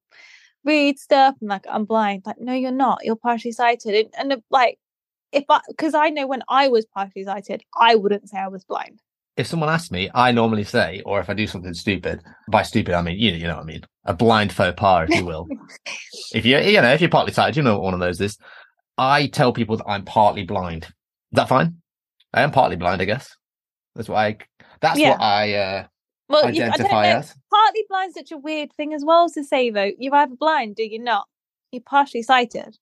read 0.63 0.99
stuff. 0.99 1.35
And 1.41 1.49
like, 1.49 1.65
I'm 1.67 1.85
blind. 1.85 2.23
Like, 2.27 2.39
no, 2.39 2.53
you're 2.53 2.71
not. 2.71 2.99
You're 3.03 3.15
partially 3.15 3.53
sighted. 3.53 3.95
And, 4.19 4.31
and 4.33 4.43
like, 4.51 4.77
if 5.31 5.45
I, 5.49 5.61
because 5.69 5.93
I 5.93 6.09
know 6.09 6.27
when 6.27 6.43
I 6.49 6.67
was 6.67 6.85
partially 6.85 7.23
sighted, 7.23 7.63
I 7.79 7.95
wouldn't 7.95 8.29
say 8.29 8.37
I 8.37 8.47
was 8.47 8.63
blind. 8.65 8.99
If 9.37 9.47
someone 9.47 9.69
asks 9.69 9.91
me, 9.91 10.09
I 10.13 10.31
normally 10.31 10.65
say, 10.65 11.01
or 11.05 11.19
if 11.21 11.29
I 11.29 11.33
do 11.33 11.47
something 11.47 11.73
stupid, 11.73 12.21
by 12.49 12.63
stupid 12.63 12.93
I 12.93 13.01
mean 13.01 13.17
you, 13.17 13.31
you 13.31 13.47
know 13.47 13.55
what 13.55 13.63
I 13.63 13.65
mean, 13.65 13.83
a 14.05 14.13
blind 14.13 14.51
faux 14.51 14.73
pas, 14.77 15.07
if 15.09 15.15
you 15.17 15.25
will. 15.25 15.47
if 16.33 16.45
you 16.45 16.57
you 16.59 16.81
know 16.81 16.91
if 16.93 17.01
you're 17.01 17.09
partly 17.09 17.33
sighted, 17.33 17.55
you 17.57 17.63
know 17.63 17.73
what 17.75 17.83
one 17.83 17.93
of 17.93 17.99
those 17.99 18.19
is. 18.19 18.37
I 18.97 19.27
tell 19.27 19.53
people 19.53 19.77
that 19.77 19.87
I'm 19.87 20.03
partly 20.05 20.43
blind. 20.43 20.83
Is 20.83 20.89
that 21.33 21.47
fine? 21.49 21.77
I 22.33 22.41
am 22.41 22.51
partly 22.51 22.75
blind, 22.75 23.01
I 23.01 23.05
guess. 23.05 23.35
That's 23.95 24.09
what 24.09 24.17
I. 24.17 24.37
That's 24.81 24.99
Yeah. 24.99 25.11
what 25.11 25.21
I 25.21 25.53
uh, 25.53 25.87
Well, 26.29 26.53
you, 26.53 26.63
identify 26.63 27.03
know. 27.03 27.17
as. 27.17 27.33
Partly 27.51 27.83
blind's 27.89 28.15
such 28.15 28.31
a 28.31 28.37
weird 28.37 28.73
thing 28.73 28.93
as 28.93 29.03
well 29.03 29.29
to 29.29 29.43
say, 29.43 29.69
though. 29.69 29.91
You're 29.97 30.15
either 30.15 30.35
blind 30.35 30.77
or 30.79 30.83
you're 30.83 31.01
not. 31.01 31.27
You're 31.71 31.81
partially 31.81 32.21
sighted. 32.21 32.77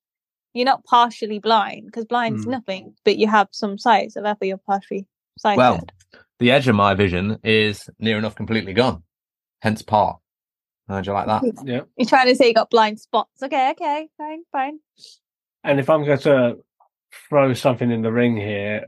You're 0.54 0.64
not 0.64 0.84
partially 0.84 1.38
blind 1.38 1.86
because 1.86 2.04
blind's 2.04 2.44
Hmm. 2.44 2.50
nothing, 2.50 2.94
but 3.04 3.16
you 3.18 3.28
have 3.28 3.48
some 3.52 3.78
sight, 3.78 4.12
so 4.12 4.22
therefore 4.22 4.46
you're 4.48 4.56
partially 4.58 5.06
sighted. 5.38 5.58
Well, 5.58 5.80
the 6.38 6.50
edge 6.50 6.66
of 6.68 6.74
my 6.74 6.94
vision 6.94 7.38
is 7.44 7.88
near 7.98 8.18
enough 8.18 8.34
completely 8.34 8.72
gone. 8.72 9.02
Hence 9.62 9.82
part. 9.82 10.18
How'd 10.88 11.06
you 11.06 11.12
like 11.12 11.26
that? 11.26 11.42
Yeah. 11.64 11.82
You're 11.96 12.08
trying 12.08 12.26
to 12.26 12.34
say 12.34 12.48
you 12.48 12.54
got 12.54 12.68
blind 12.70 12.98
spots. 12.98 13.40
Okay, 13.44 13.70
okay, 13.70 14.08
fine, 14.18 14.42
fine. 14.50 14.80
And 15.62 15.78
if 15.78 15.88
I'm 15.88 16.04
going 16.04 16.18
to 16.20 16.56
throw 17.28 17.54
something 17.54 17.92
in 17.92 18.02
the 18.02 18.10
ring 18.10 18.36
here, 18.36 18.86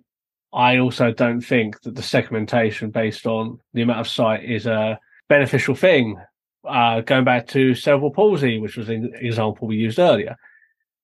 I 0.52 0.78
also 0.78 1.12
don't 1.12 1.42
think 1.42 1.81
that 1.83 1.95
the 1.95 2.02
segmentation 2.02 2.90
based 2.90 3.25
on 3.26 3.61
the 3.73 3.83
amount 3.83 4.00
of 4.00 4.09
sight 4.09 4.42
is 4.42 4.66
a 4.66 4.99
beneficial 5.28 5.76
thing. 5.76 6.16
Uh, 6.66 7.02
going 7.02 7.25
back 7.25 7.47
to 7.49 7.73
cerebral 7.76 8.11
palsy, 8.11 8.59
which 8.59 8.76
was 8.76 8.88
an 8.88 9.12
example 9.21 9.69
we 9.69 9.76
used 9.76 10.00
earlier, 10.00 10.37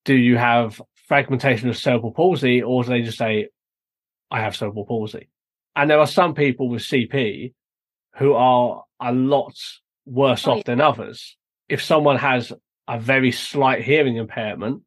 do 0.09 0.15
you 0.17 0.39
have 0.39 0.81
fragmentation 1.07 1.69
of 1.69 1.77
cerebral 1.77 2.13
palsy, 2.13 2.63
or 2.63 2.83
do 2.83 2.89
they 2.89 3.03
just 3.03 3.19
say, 3.19 3.49
"I 4.31 4.41
have 4.41 4.57
cerebral 4.57 4.87
palsy"? 4.87 5.29
And 5.77 5.91
there 5.91 5.99
are 6.01 6.07
some 6.07 6.35
people 6.35 6.71
with 6.71 6.81
CP 6.83 7.53
who 8.17 8.33
are 8.33 8.85
a 9.01 9.13
lot 9.13 9.55
worse 10.07 10.47
Oh, 10.49 10.53
off 10.53 10.65
than 10.65 10.81
others. 10.81 11.37
If 11.69 11.83
someone 11.83 12.17
has 12.17 12.55
a 12.89 12.99
very 12.99 13.31
slight 13.33 13.83
hearing 13.85 14.17
impairment, 14.17 14.83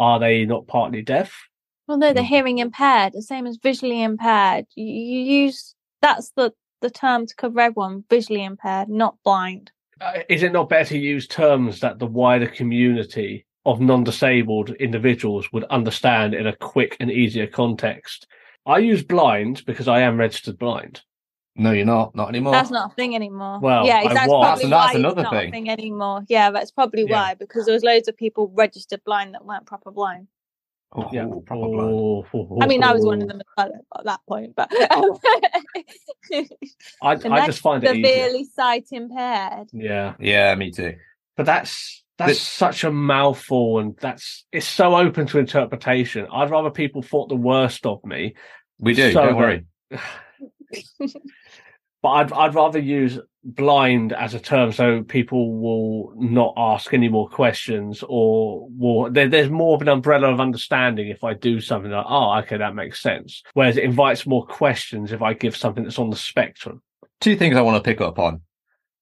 are 0.00 0.18
they 0.18 0.44
not 0.44 0.66
partly 0.66 1.00
deaf? 1.00 1.48
Well, 1.86 1.98
no, 1.98 2.12
they're 2.12 2.24
Mm. 2.24 2.36
hearing 2.36 2.58
impaired, 2.58 3.12
the 3.12 3.22
same 3.22 3.46
as 3.46 3.56
visually 3.62 4.02
impaired. 4.02 4.66
You, 4.74 4.84
you 4.84 5.20
use 5.44 5.76
that's 6.02 6.32
the 6.32 6.52
the 6.80 6.90
term 6.90 7.26
to 7.26 7.34
cover 7.36 7.60
everyone: 7.60 8.02
visually 8.10 8.42
impaired, 8.42 8.88
not 8.88 9.16
blind. 9.24 9.70
Uh, 10.00 10.22
is 10.28 10.42
it 10.42 10.50
not 10.52 10.68
better 10.68 10.88
to 10.88 10.98
use 10.98 11.28
terms 11.28 11.78
that 11.80 12.00
the 12.00 12.06
wider 12.06 12.48
community 12.48 13.45
of 13.66 13.80
non-disabled 13.80 14.70
individuals 14.70 15.52
would 15.52 15.64
understand 15.64 16.32
in 16.34 16.46
a 16.46 16.56
quick 16.56 16.96
and 17.00 17.10
easier 17.10 17.46
context? 17.46 18.26
I 18.64 18.78
use 18.78 19.02
blind 19.02 19.64
because 19.66 19.88
I 19.88 20.00
am 20.00 20.16
registered 20.16 20.58
blind. 20.58 21.02
No, 21.58 21.70
you're 21.72 21.86
not. 21.86 22.14
Not 22.14 22.28
anymore. 22.28 22.52
That's 22.52 22.70
not 22.70 22.92
a 22.92 22.94
thing 22.94 23.14
anymore. 23.14 23.60
Well, 23.60 23.86
yeah, 23.86 23.98
I 23.98 24.12
that's 24.14 24.26
probably 24.26 24.28
That's- 24.28 24.62
why 24.64 24.68
that's 24.70 24.90
it's 24.90 24.98
another 24.98 25.22
not 25.22 25.32
thing. 25.32 25.48
a 25.48 25.50
thing 25.52 25.70
anymore. 25.70 26.22
Yeah, 26.28 26.50
that's 26.50 26.70
probably 26.70 27.04
Yeah. 27.08 27.12
why 27.16 27.34
because 27.34 27.64
there 27.64 27.72
was 27.74 27.82
loads 27.82 28.08
of 28.08 28.16
people 28.16 28.50
registered 28.54 29.02
blind 29.04 29.34
that 29.34 29.44
weren't 29.44 29.66
proper 29.66 29.90
blind. 29.90 30.28
Oh, 30.92 31.08
Yeah, 31.12 31.26
proper 31.46 31.66
blind. 31.68 31.90
Oh, 31.92 32.26
oh, 32.34 32.58
I 32.60 32.66
mean, 32.66 32.82
I 32.82 32.92
was 32.92 33.04
one 33.04 33.22
of 33.22 33.28
them 33.28 33.40
at 33.58 33.70
that 34.04 34.20
point, 34.28 34.54
but 34.54 34.70
um, 34.92 35.18
I, 36.32 36.46
I 37.02 37.46
just 37.46 37.60
find 37.60 37.82
it 37.84 37.96
easier. 37.96 38.06
severely 38.14 38.44
sight 38.44 38.86
impaired. 38.92 39.68
Yeah, 39.72 40.14
Yeah, 40.18 40.54
me 40.56 40.70
too. 40.70 40.96
but 41.36 41.46
that's 41.46 42.02
that's 42.18 42.40
such 42.40 42.84
a 42.84 42.90
mouthful, 42.90 43.78
and 43.78 43.96
that's 44.00 44.44
it's 44.52 44.66
so 44.66 44.96
open 44.96 45.26
to 45.28 45.38
interpretation. 45.38 46.26
I'd 46.32 46.50
rather 46.50 46.70
people 46.70 47.02
thought 47.02 47.28
the 47.28 47.36
worst 47.36 47.86
of 47.86 48.04
me 48.04 48.34
We 48.78 48.94
do. 48.94 49.12
So 49.12 49.22
don't 49.22 49.32
that- 49.32 49.36
worry. 49.36 49.66
but 52.02 52.08
I'd 52.08 52.32
I'd 52.32 52.54
rather 52.54 52.78
use 52.78 53.18
blind 53.44 54.12
as 54.12 54.34
a 54.34 54.40
term 54.40 54.72
so 54.72 55.04
people 55.04 55.56
will 55.60 56.12
not 56.16 56.52
ask 56.56 56.92
any 56.92 57.08
more 57.08 57.28
questions 57.28 58.02
or 58.08 58.66
will 58.76 59.08
there, 59.08 59.28
there's 59.28 59.48
more 59.48 59.76
of 59.76 59.82
an 59.82 59.88
umbrella 59.88 60.32
of 60.32 60.40
understanding 60.40 61.06
if 61.08 61.22
I 61.22 61.34
do 61.34 61.60
something 61.60 61.92
like 61.92 62.06
oh 62.08 62.38
okay 62.38 62.56
that 62.56 62.74
makes 62.74 63.00
sense 63.00 63.44
whereas 63.54 63.76
it 63.76 63.84
invites 63.84 64.26
more 64.26 64.44
questions 64.44 65.12
if 65.12 65.22
I 65.22 65.32
give 65.32 65.56
something 65.56 65.84
that's 65.84 66.00
on 66.00 66.10
the 66.10 66.16
spectrum 66.16 66.82
Two 67.20 67.36
things 67.36 67.56
I 67.56 67.62
want 67.62 67.82
to 67.82 67.88
pick 67.88 68.00
up 68.00 68.18
on. 68.18 68.42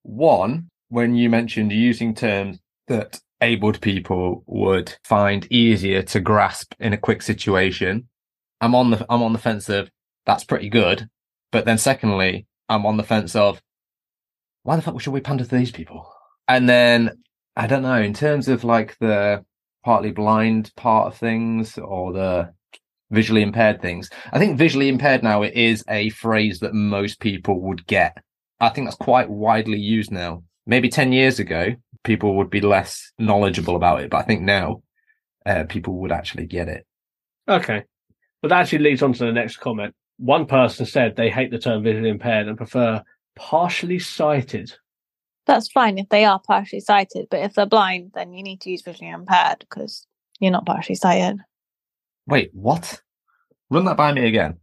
One, 0.02 0.71
when 0.88 1.14
you 1.14 1.28
mentioned 1.28 1.73
using 1.73 2.14
terms 2.14 2.59
that 2.88 3.21
abled 3.41 3.81
people 3.81 4.45
would 4.47 4.97
find 5.05 5.50
easier 5.50 6.03
to 6.03 6.21
grasp 6.21 6.75
in 6.79 6.93
a 6.93 6.99
quick 6.99 7.23
situation, 7.23 8.09
I'm 8.61 8.75
on 8.75 8.91
the 8.91 9.05
I'm 9.09 9.23
on 9.23 9.33
the 9.33 9.38
fence 9.38 9.69
of 9.69 9.91
that's 10.26 10.45
pretty 10.45 10.69
good. 10.69 11.09
But 11.53 11.64
then 11.64 11.79
secondly, 11.79 12.47
I'm 12.69 12.87
on 12.87 12.97
the 12.97 13.03
fence 13.03 13.37
of 13.37 13.61
why 14.62 14.76
the 14.76 14.83
fuck 14.83 15.00
should 15.00 15.12
we 15.12 15.21
pander 15.21 15.45
to 15.45 15.57
these 15.57 15.71
people? 15.71 16.11
And 16.49 16.69
then 16.69 17.23
I 17.57 17.67
don't 17.67 17.83
know, 17.83 18.00
in 18.00 18.14
terms 18.14 18.49
of 18.49 18.64
like 18.64 18.97
the 18.99 19.45
partly 19.85 20.11
blind 20.11 20.73
part 20.76 21.09
of 21.09 21.19
things 21.19 21.79
or 21.79 22.12
the 22.12 22.53
visually 23.11 23.43
impaired 23.43 23.81
things. 23.81 24.11
I 24.33 24.38
think 24.38 24.59
visually 24.59 24.88
impaired 24.88 25.23
now 25.23 25.43
it 25.43 25.55
is 25.55 25.85
a 25.88 26.09
phrase 26.11 26.61
that 26.61 26.75
most 26.75 27.21
people 27.21 27.61
would 27.61 27.87
get. 27.87 28.17
I 28.61 28.71
think 28.71 28.87
that's 28.87 28.97
quite 28.97 29.29
widely 29.29 29.79
used 29.79 30.11
now. 30.11 30.43
Maybe 30.66 30.88
10 30.88 31.12
years 31.12 31.38
ago, 31.38 31.75
people 32.04 32.37
would 32.37 32.50
be 32.50 32.61
less 32.61 33.12
knowledgeable 33.18 33.76
about 33.76 34.02
it, 34.02 34.11
but 34.11 34.18
I 34.18 34.23
think 34.23 34.42
now 34.42 34.83
uh, 35.44 35.64
people 35.68 35.94
would 36.00 36.12
actually 36.12 36.47
get 36.47 36.68
it. 36.68 36.87
Okay. 37.49 37.85
But 38.40 38.49
that 38.49 38.61
actually 38.61 38.78
leads 38.78 39.02
on 39.02 39.12
to 39.14 39.25
the 39.25 39.33
next 39.33 39.59
comment. 39.59 39.94
One 40.18 40.47
person 40.47 40.87
said 40.87 41.16
they 41.16 41.30
hate 41.30 41.50
the 41.50 41.59
term 41.59 41.83
visually 41.83 42.09
impaired 42.09 42.49
and 42.49 42.56
prefer 42.56 43.02
partially 43.37 43.99
sighted. 43.99 44.73
That's 45.47 45.68
fine 45.68 45.99
if 45.99 46.09
they 46.09 46.25
are 46.25 46.40
partially 46.40 46.80
sighted, 46.80 47.26
but 47.30 47.40
if 47.40 47.54
they're 47.54 47.66
blind, 47.66 48.12
then 48.14 48.33
you 48.33 48.42
need 48.42 48.61
to 48.62 48.71
use 48.71 48.83
visually 48.83 49.11
impaired 49.11 49.59
because 49.59 50.06
you're 50.40 50.52
not 50.52 50.66
partially 50.66 50.94
sighted. 50.94 51.38
Wait, 52.26 52.50
what? 52.54 53.02
Run 53.71 53.85
that 53.85 53.97
by 53.97 54.12
me 54.12 54.26
again. 54.26 54.59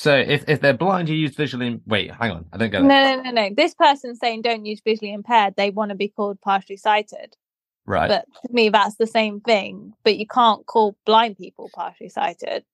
So 0.00 0.16
if, 0.16 0.48
if 0.48 0.62
they're 0.62 0.72
blind, 0.72 1.10
you 1.10 1.14
use 1.14 1.34
visually. 1.34 1.78
Wait, 1.86 2.10
hang 2.10 2.30
on. 2.30 2.46
I 2.54 2.56
don't 2.56 2.70
get 2.70 2.82
No, 2.82 2.88
it. 3.12 3.16
no, 3.16 3.22
no, 3.22 3.30
no. 3.32 3.50
This 3.54 3.74
person's 3.74 4.18
saying 4.18 4.40
don't 4.40 4.64
use 4.64 4.80
visually 4.82 5.12
impaired. 5.12 5.56
They 5.58 5.68
want 5.68 5.90
to 5.90 5.94
be 5.94 6.08
called 6.08 6.40
partially 6.40 6.78
sighted. 6.78 7.36
Right. 7.84 8.08
But 8.08 8.24
to 8.40 8.50
me, 8.50 8.70
that's 8.70 8.96
the 8.96 9.06
same 9.06 9.42
thing. 9.42 9.92
But 10.02 10.16
you 10.16 10.26
can't 10.26 10.64
call 10.64 10.96
blind 11.04 11.36
people 11.36 11.68
partially 11.74 12.08
sighted. 12.08 12.64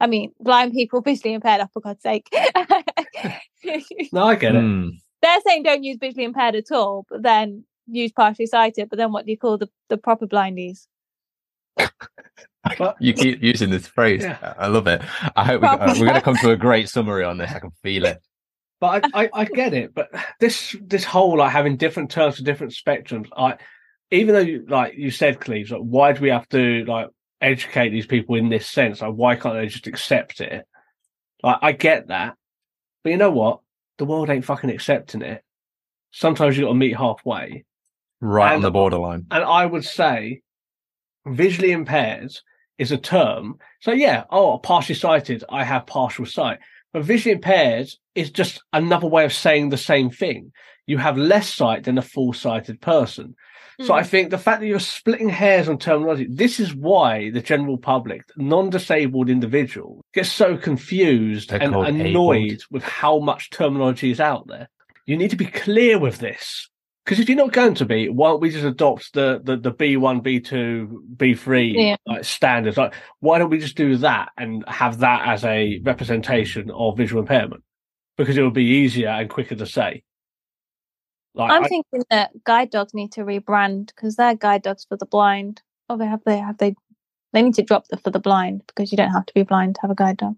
I 0.00 0.06
mean, 0.06 0.32
blind 0.40 0.72
people 0.72 1.00
visually 1.04 1.34
impaired, 1.34 1.60
oh, 1.60 1.68
for 1.70 1.80
God's 1.80 2.00
sake. 2.00 2.28
No, 4.10 4.24
I 4.24 4.36
get 4.36 4.54
it. 4.54 4.62
Hmm. 4.62 4.88
They're 5.20 5.40
saying 5.46 5.64
don't 5.64 5.84
use 5.84 5.98
visually 6.00 6.24
impaired 6.24 6.54
at 6.54 6.72
all, 6.72 7.04
but 7.10 7.22
then 7.22 7.62
use 7.88 8.10
partially 8.10 8.46
sighted. 8.46 8.88
But 8.88 8.96
then 8.96 9.12
what 9.12 9.26
do 9.26 9.32
you 9.32 9.36
call 9.36 9.58
the, 9.58 9.68
the 9.90 9.98
proper 9.98 10.26
blindies? 10.26 10.86
But 12.78 12.96
You 13.00 13.14
keep 13.14 13.42
using 13.42 13.70
this 13.70 13.86
phrase. 13.86 14.22
Yeah. 14.22 14.54
I 14.58 14.66
love 14.66 14.86
it. 14.86 15.00
I 15.34 15.44
hope 15.44 15.62
we, 15.62 15.68
uh, 15.68 15.94
we're 15.98 16.04
going 16.06 16.14
to 16.14 16.20
come 16.20 16.36
to 16.36 16.50
a 16.50 16.56
great 16.56 16.88
summary 16.90 17.24
on 17.24 17.38
this. 17.38 17.50
I 17.50 17.58
can 17.58 17.70
feel 17.82 18.04
it. 18.04 18.20
but 18.80 19.04
I, 19.14 19.22
I, 19.24 19.30
I 19.32 19.44
get 19.46 19.72
it. 19.72 19.94
But 19.94 20.10
this 20.40 20.76
this 20.82 21.04
whole 21.04 21.38
like 21.38 21.52
having 21.52 21.76
different 21.78 22.10
terms 22.10 22.36
for 22.36 22.42
different 22.42 22.74
spectrums, 22.74 23.28
I 23.36 23.56
even 24.10 24.34
though 24.34 24.40
you, 24.40 24.66
like 24.68 24.94
you 24.96 25.10
said, 25.10 25.40
Cleves, 25.40 25.70
like 25.70 25.80
why 25.80 26.12
do 26.12 26.20
we 26.20 26.28
have 26.30 26.48
to 26.50 26.84
like 26.84 27.08
educate 27.40 27.90
these 27.90 28.06
people 28.06 28.34
in 28.36 28.50
this 28.50 28.66
sense? 28.66 29.00
Like 29.00 29.14
why 29.14 29.36
can't 29.36 29.54
they 29.54 29.66
just 29.66 29.86
accept 29.86 30.40
it? 30.40 30.66
Like 31.42 31.58
I 31.62 31.72
get 31.72 32.08
that, 32.08 32.34
but 33.02 33.10
you 33.10 33.16
know 33.16 33.30
what? 33.30 33.60
The 33.96 34.04
world 34.04 34.28
ain't 34.30 34.44
fucking 34.44 34.70
accepting 34.70 35.22
it. 35.22 35.42
Sometimes 36.10 36.56
you 36.58 36.64
got 36.64 36.70
to 36.70 36.74
meet 36.74 36.96
halfway. 36.96 37.64
Right 38.20 38.54
on 38.54 38.60
the 38.60 38.70
borderline. 38.70 39.24
And 39.30 39.42
I 39.44 39.64
would 39.64 39.84
say 39.84 40.42
visually 41.26 41.72
impaired 41.72 42.32
is 42.78 42.92
a 42.92 42.98
term. 42.98 43.58
So 43.80 43.92
yeah, 43.92 44.24
oh, 44.30 44.58
partially 44.58 44.94
sighted, 44.94 45.44
I 45.50 45.64
have 45.64 45.86
partial 45.86 46.26
sight. 46.26 46.58
But 46.92 47.04
visually 47.04 47.34
impaired 47.34 47.88
is 48.14 48.30
just 48.30 48.62
another 48.72 49.06
way 49.06 49.24
of 49.24 49.32
saying 49.32 49.68
the 49.68 49.76
same 49.76 50.10
thing. 50.10 50.52
You 50.86 50.98
have 50.98 51.16
less 51.16 51.52
sight 51.52 51.84
than 51.84 51.98
a 51.98 52.02
full 52.02 52.32
sighted 52.32 52.80
person. 52.80 53.36
So 53.82 53.94
I 53.94 54.02
hmm. 54.02 54.08
think 54.08 54.30
the 54.30 54.38
fact 54.38 54.60
that 54.60 54.66
you're 54.66 54.80
splitting 54.80 55.28
hairs 55.28 55.68
on 55.68 55.78
terminology, 55.78 56.26
this 56.28 56.60
is 56.60 56.74
why 56.74 57.30
the 57.30 57.40
general 57.40 57.78
public, 57.78 58.22
non-disabled 58.36 59.30
individuals, 59.30 60.02
get 60.12 60.26
so 60.26 60.56
confused 60.56 61.50
They're 61.50 61.62
and 61.62 61.74
annoyed 61.74 62.36
abled. 62.36 62.64
with 62.70 62.82
how 62.82 63.20
much 63.20 63.50
terminology 63.50 64.10
is 64.10 64.20
out 64.20 64.46
there. 64.48 64.68
You 65.06 65.16
need 65.16 65.30
to 65.30 65.36
be 65.36 65.46
clear 65.46 65.98
with 65.98 66.18
this. 66.18 66.68
Because 67.10 67.18
if 67.24 67.28
you're 67.28 67.36
not 67.36 67.50
going 67.52 67.74
to 67.74 67.84
be, 67.84 68.08
why 68.08 68.28
don't 68.28 68.40
we 68.40 68.50
just 68.50 68.64
adopt 68.64 69.14
the 69.14 69.40
the, 69.42 69.56
the 69.56 69.72
B1, 69.72 70.22
B2, 70.22 71.16
B3 71.16 71.74
Yeah. 71.74 71.96
like 72.06 72.22
standards? 72.22 72.76
Like, 72.76 72.94
why 73.18 73.40
don't 73.40 73.50
we 73.50 73.58
just 73.58 73.76
do 73.76 73.96
that 73.96 74.28
and 74.38 74.62
have 74.68 74.98
that 75.00 75.26
as 75.26 75.44
a 75.44 75.80
representation 75.82 76.70
of 76.70 76.96
visual 76.96 77.20
impairment? 77.20 77.64
Because 78.16 78.38
it 78.38 78.42
would 78.42 78.54
be 78.54 78.62
easier 78.64 79.08
and 79.08 79.28
quicker 79.28 79.56
to 79.56 79.66
say. 79.66 80.04
Like, 81.34 81.50
I'm 81.50 81.64
I- 81.64 81.68
thinking 81.68 82.04
that 82.10 82.30
guide 82.44 82.70
dogs 82.70 82.94
need 82.94 83.10
to 83.14 83.22
rebrand 83.22 83.88
because 83.88 84.14
they're 84.14 84.36
guide 84.36 84.62
dogs 84.62 84.86
for 84.88 84.96
the 84.96 85.06
blind. 85.06 85.62
Oh, 85.88 85.96
they 85.96 86.06
have 86.06 86.22
they 86.24 86.38
have 86.38 86.58
they 86.58 86.76
they 87.32 87.42
need 87.42 87.54
to 87.54 87.64
drop 87.64 87.88
the 87.88 87.96
for 87.96 88.10
the 88.10 88.20
blind 88.20 88.62
because 88.68 88.92
you 88.92 88.96
don't 88.96 89.10
have 89.10 89.26
to 89.26 89.34
be 89.34 89.42
blind 89.42 89.74
to 89.74 89.80
have 89.80 89.90
a 89.90 89.96
guide 89.96 90.18
dog. 90.18 90.36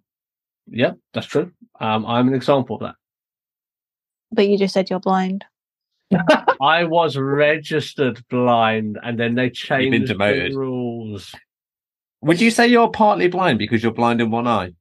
yeah, 0.68 0.92
that's 1.12 1.26
true. 1.26 1.52
Um, 1.80 2.06
I'm 2.06 2.28
an 2.28 2.34
example 2.34 2.76
of 2.76 2.80
that. 2.80 2.94
But 4.30 4.48
you 4.48 4.56
just 4.56 4.72
said 4.72 4.88
you're 4.88 5.00
blind. 5.00 5.44
I 6.60 6.84
was 6.84 7.16
registered 7.16 8.22
blind, 8.28 8.98
and 9.02 9.18
then 9.18 9.34
they 9.34 9.50
changed 9.50 10.08
the 10.08 10.14
demoted. 10.14 10.54
rules. 10.54 11.34
Would 12.22 12.40
you 12.40 12.50
say 12.50 12.68
you're 12.68 12.90
partly 12.90 13.28
blind 13.28 13.58
because 13.58 13.82
you're 13.82 13.92
blind 13.92 14.20
in 14.20 14.30
one 14.30 14.46
eye? 14.46 14.72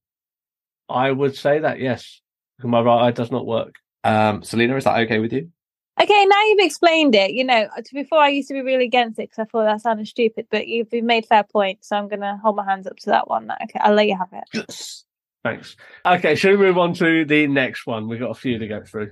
I 0.89 1.11
would 1.11 1.35
say 1.35 1.59
that 1.59 1.79
yes, 1.79 2.21
because 2.57 2.69
my 2.69 2.81
right 2.81 3.07
eye 3.07 3.11
does 3.11 3.31
not 3.31 3.45
work. 3.45 3.75
Um, 4.03 4.43
Selena, 4.43 4.75
is 4.75 4.83
that 4.83 4.99
okay 5.01 5.19
with 5.19 5.33
you? 5.33 5.49
Okay, 6.01 6.25
now 6.25 6.43
you've 6.45 6.65
explained 6.65 7.15
it. 7.15 7.31
You 7.31 7.43
know, 7.43 7.67
uh, 7.77 7.81
before 7.93 8.19
I 8.19 8.29
used 8.29 8.47
to 8.47 8.53
be 8.53 8.61
really 8.61 8.85
against 8.85 9.19
it 9.19 9.29
because 9.29 9.39
I 9.39 9.45
thought 9.45 9.65
that 9.65 9.81
sounded 9.81 10.07
stupid, 10.07 10.47
but 10.49 10.67
you've, 10.67 10.87
you've 10.91 11.05
made 11.05 11.25
fair 11.25 11.43
points, 11.43 11.89
so 11.89 11.95
I'm 11.95 12.07
gonna 12.07 12.39
hold 12.41 12.55
my 12.55 12.65
hands 12.65 12.87
up 12.87 12.97
to 12.97 13.09
that 13.11 13.27
one. 13.27 13.51
Okay, 13.63 13.79
I'll 13.79 13.93
let 13.93 14.07
you 14.07 14.17
have 14.17 14.29
it. 14.31 14.43
Yes. 14.53 15.05
Thanks. 15.43 15.75
Okay, 16.05 16.35
should 16.35 16.51
we 16.51 16.65
move 16.65 16.77
on 16.77 16.93
to 16.95 17.25
the 17.25 17.47
next 17.47 17.87
one? 17.87 18.07
We've 18.07 18.19
got 18.19 18.29
a 18.29 18.35
few 18.35 18.59
to 18.59 18.67
go 18.67 18.83
through. 18.83 19.11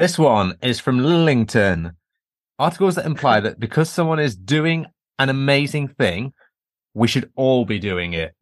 This 0.00 0.18
one 0.18 0.56
is 0.62 0.80
from 0.80 0.98
Lillington. 0.98 1.92
Articles 2.58 2.94
that 2.94 3.04
imply 3.04 3.40
that 3.40 3.60
because 3.60 3.90
someone 3.90 4.18
is 4.18 4.34
doing 4.34 4.86
an 5.18 5.28
amazing 5.28 5.88
thing, 5.88 6.32
we 6.94 7.06
should 7.06 7.30
all 7.36 7.66
be 7.66 7.78
doing 7.78 8.14
it. 8.14 8.34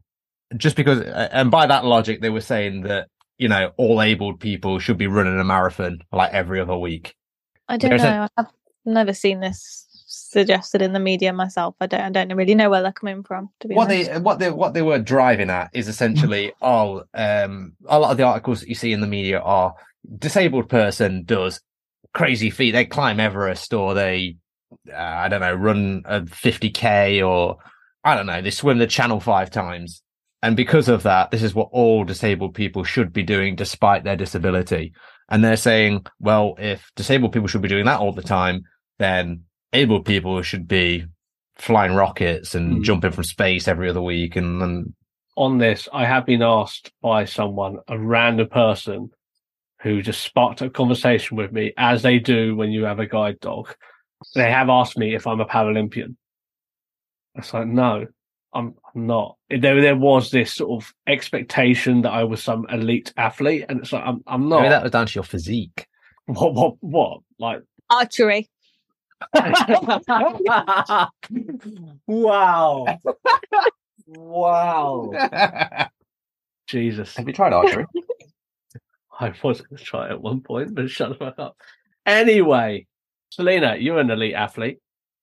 Just 0.57 0.77
because, 0.77 1.01
and 1.01 1.51
by 1.51 1.67
that 1.67 1.85
logic, 1.85 2.21
they 2.21 2.31
were 2.31 2.41
saying 2.41 2.83
that, 2.83 3.09
you 3.39 3.49
know, 3.49 3.73
all 3.77 4.01
abled 4.01 4.39
people 4.39 4.79
should 4.79 4.99
be 4.99 5.09
running 5.09 5.37
a 5.39 5.43
marathon 5.43 5.99
like 6.13 6.33
every 6.33 6.61
other 6.61 6.79
week. 6.79 7.17
I 7.69 7.77
don't 7.77 7.91
There's 7.91 8.03
know. 8.03 8.29
I've 8.37 8.47
never 8.85 9.13
seen 9.13 9.41
this 9.41 9.85
suggested 10.07 10.81
in 10.81 10.93
the 10.93 11.01
media 11.01 11.33
myself. 11.33 11.75
I 11.81 11.87
don't. 11.89 12.01
I 12.01 12.11
don't 12.11 12.37
really 12.37 12.55
know 12.55 12.71
where 12.71 12.83
they're 12.83 12.93
coming 12.93 13.25
from. 13.25 13.51
To 13.61 13.69
be 13.69 13.75
what 13.75 13.91
honest. 13.91 14.13
they 14.13 14.19
what 14.19 14.39
they 14.39 14.51
what 14.53 14.75
they 14.75 14.83
were 14.83 15.01
driving 15.01 15.51
at 15.51 15.71
is 15.73 15.89
essentially 15.95 16.53
all 16.63 17.03
um 17.15 17.73
a 17.89 17.99
lot 17.99 18.13
of 18.13 18.17
the 18.17 18.23
articles 18.23 18.61
that 18.61 18.69
you 18.69 18.77
see 18.77 18.93
in 18.93 19.01
the 19.01 19.07
media 19.09 19.41
are 19.41 19.75
disabled 20.17 20.69
person 20.69 21.25
does 21.25 21.61
crazy 22.15 22.51
feat. 22.51 22.73
They 22.73 22.85
climb 22.85 23.21
everest 23.21 23.73
or 23.75 23.95
they 23.95 24.37
uh, 24.93 24.97
i 24.97 25.29
don't 25.29 25.41
know 25.41 25.55
run 25.55 26.03
a 26.05 26.21
50k 26.21 27.27
or 27.27 27.57
i 28.05 28.15
don't 28.15 28.27
know 28.27 28.43
they 28.43 28.51
swim 28.51 28.79
the 28.79 28.87
channel 28.87 29.21
five 29.21 29.51
times. 29.51 30.03
And 30.43 30.57
because 30.57 30.89
of 30.89 31.03
that 31.05 31.31
this 31.31 31.43
is 31.43 31.55
what 31.55 31.69
all 31.73 32.05
disabled 32.05 32.55
people 32.55 32.85
should 32.85 33.13
be 33.13 33.23
doing 33.23 33.57
despite 33.57 34.05
their 34.05 34.17
disability. 34.17 34.93
And 35.31 35.43
they're 35.45 35.57
saying 35.57 36.07
well 36.21 36.55
if 36.59 36.91
disabled 36.97 37.33
people 37.33 37.49
should 37.49 37.63
be 37.63 37.69
doing 37.69 37.87
that 37.87 38.01
all 38.01 38.13
the 38.13 38.23
time 38.23 38.63
then 38.99 39.45
able 39.73 40.03
people 40.03 40.41
should 40.43 40.67
be 40.69 41.05
flying 41.57 41.95
rockets 41.95 42.55
and 42.55 42.77
Hmm. 42.77 42.83
jumping 42.83 43.13
from 43.13 43.25
space 43.25 43.69
every 43.69 43.89
other 43.91 44.03
week 44.03 44.37
and, 44.37 44.63
and 44.63 44.95
On 45.37 45.59
this, 45.59 45.89
I 45.93 46.05
have 46.05 46.27
been 46.27 46.43
asked 46.43 46.91
by 47.01 47.25
someone, 47.25 47.79
a 47.87 47.97
random 47.99 48.49
person, 48.49 49.11
who 49.83 50.03
just 50.03 50.23
sparked 50.23 50.61
a 50.61 50.71
conversation 50.71 51.37
with 51.37 51.53
me, 51.53 51.73
as 51.77 52.03
they 52.03 52.19
do 52.19 52.57
when 52.57 52.71
you 52.71 52.85
have 52.85 52.99
a 52.99 53.07
guide 53.07 53.39
dog. 53.41 53.75
They 54.35 54.51
have 54.51 54.69
asked 54.69 54.99
me 54.99 55.15
if 55.15 55.27
I'm 55.27 55.41
a 55.41 55.47
Paralympian. 55.47 56.17
It's 57.37 57.55
like, 57.55 57.69
no, 57.69 58.07
I'm, 58.53 58.75
I'm 58.95 59.07
not. 59.07 59.37
There, 59.49 59.81
there 59.81 59.97
was 59.97 60.31
this 60.31 60.53
sort 60.53 60.83
of 60.83 60.93
expectation 61.07 62.03
that 62.03 62.11
I 62.11 62.25
was 62.25 62.43
some 62.43 62.67
elite 62.71 63.13
athlete, 63.17 63.67
and 63.69 63.81
it's 63.81 63.93
like 63.93 64.03
I'm, 64.05 64.23
I'm 64.27 64.49
not. 64.49 64.63
Maybe 64.63 64.71
that 64.71 64.83
was 64.83 64.93
down 64.93 65.07
to 65.07 65.15
your 65.15 65.25
physique. 65.25 65.87
What, 66.27 66.55
what, 66.55 66.75
what? 66.81 67.21
Like, 67.39 67.63
Archery. 67.91 68.49
wow, 72.07 72.87
wow, 74.07 75.11
Jesus. 76.67 77.17
Have 77.17 77.27
you 77.27 77.33
tried 77.33 77.53
archery? 77.53 77.87
I 79.21 79.35
was 79.43 79.61
going 79.61 79.77
to 79.77 79.85
try 79.85 80.09
at 80.09 80.21
one 80.21 80.41
point, 80.41 80.75
but 80.75 80.91
shut 80.91 81.11
the 81.11 81.15
fuck 81.17 81.39
up. 81.39 81.57
Anyway, 82.07 82.87
Selena, 83.31 83.77
you're 83.77 83.99
an 83.99 84.11
elite 84.11 84.35
athlete. 84.35 84.79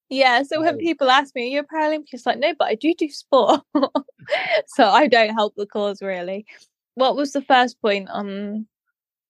Yeah, 0.09 0.43
so 0.43 0.61
when 0.61 0.77
people 0.77 1.09
ask 1.09 1.33
me, 1.33 1.47
Are 1.47 1.49
you 1.49 1.59
a 1.61 1.63
Paralympian? 1.63 2.05
It's 2.11 2.25
like, 2.25 2.37
no, 2.37 2.53
but 2.57 2.67
I 2.67 2.75
do 2.75 2.93
do 2.93 3.09
sport. 3.09 3.61
so 4.67 4.85
I 4.87 5.07
don't 5.07 5.33
help 5.33 5.55
the 5.55 5.65
cause 5.65 6.01
really. 6.01 6.45
What 6.93 7.15
was 7.15 7.31
the 7.31 7.41
first 7.41 7.81
point 7.81 8.09
on 8.09 8.67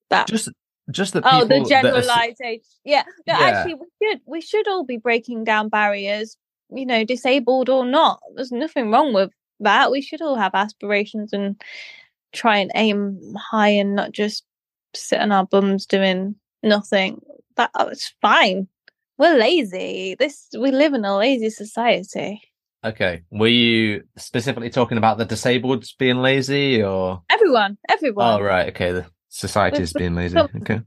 that? 0.10 0.28
just 0.28 0.49
just 0.91 1.13
the 1.13 1.21
people 1.21 1.39
oh, 1.39 1.45
the 1.45 1.62
are 1.62 1.65
generalization. 1.65 2.60
Yeah. 2.84 3.04
No, 3.28 3.39
Yeah. 3.39 3.45
actually 3.45 3.75
we 3.75 3.88
should 4.01 4.21
we 4.25 4.41
should 4.41 4.67
all 4.67 4.84
be 4.84 4.97
breaking 4.97 5.45
down 5.45 5.69
barriers, 5.69 6.38
you 6.69 6.86
know, 6.86 7.04
disabled 7.04 7.69
or 7.69 7.86
not. 7.86 8.19
There's 8.36 8.51
nothing 8.51 8.91
wrong 8.91 9.13
with 9.13 9.32
that. 9.62 9.91
We 9.91 10.01
should 10.01 10.21
all 10.21 10.36
have 10.36 10.54
aspirations 10.54 11.34
and 11.34 11.60
try 12.34 12.58
and 12.58 12.71
aim 12.75 13.34
high 13.36 13.69
and 13.69 13.95
not 13.95 14.12
just 14.12 14.43
sit 14.95 15.19
on 15.19 15.31
our 15.31 15.45
bums 15.45 15.86
doing 15.86 16.36
nothing. 16.63 17.21
That 17.58 17.71
oh, 17.75 17.88
it's 17.88 18.13
fine. 18.21 18.67
We're 19.17 19.38
lazy. 19.38 20.15
This 20.19 20.47
we 20.58 20.71
live 20.71 20.93
in 20.93 21.05
a 21.05 21.17
lazy 21.17 21.49
society. 21.49 22.41
Okay. 22.84 23.23
Were 23.31 23.47
you 23.47 24.03
specifically 24.17 24.69
talking 24.69 24.97
about 24.97 25.17
the 25.17 25.25
disabled 25.25 25.86
being 25.97 26.17
lazy 26.17 26.84
or 26.84 27.23
Everyone, 27.29 27.77
everyone. 27.89 28.41
Oh 28.41 28.43
right, 28.43 28.69
okay. 28.69 28.91
The 28.91 29.05
society's 29.29 29.93
but- 29.93 29.99
being 29.99 30.15
lazy. 30.15 30.38
Okay. 30.38 30.81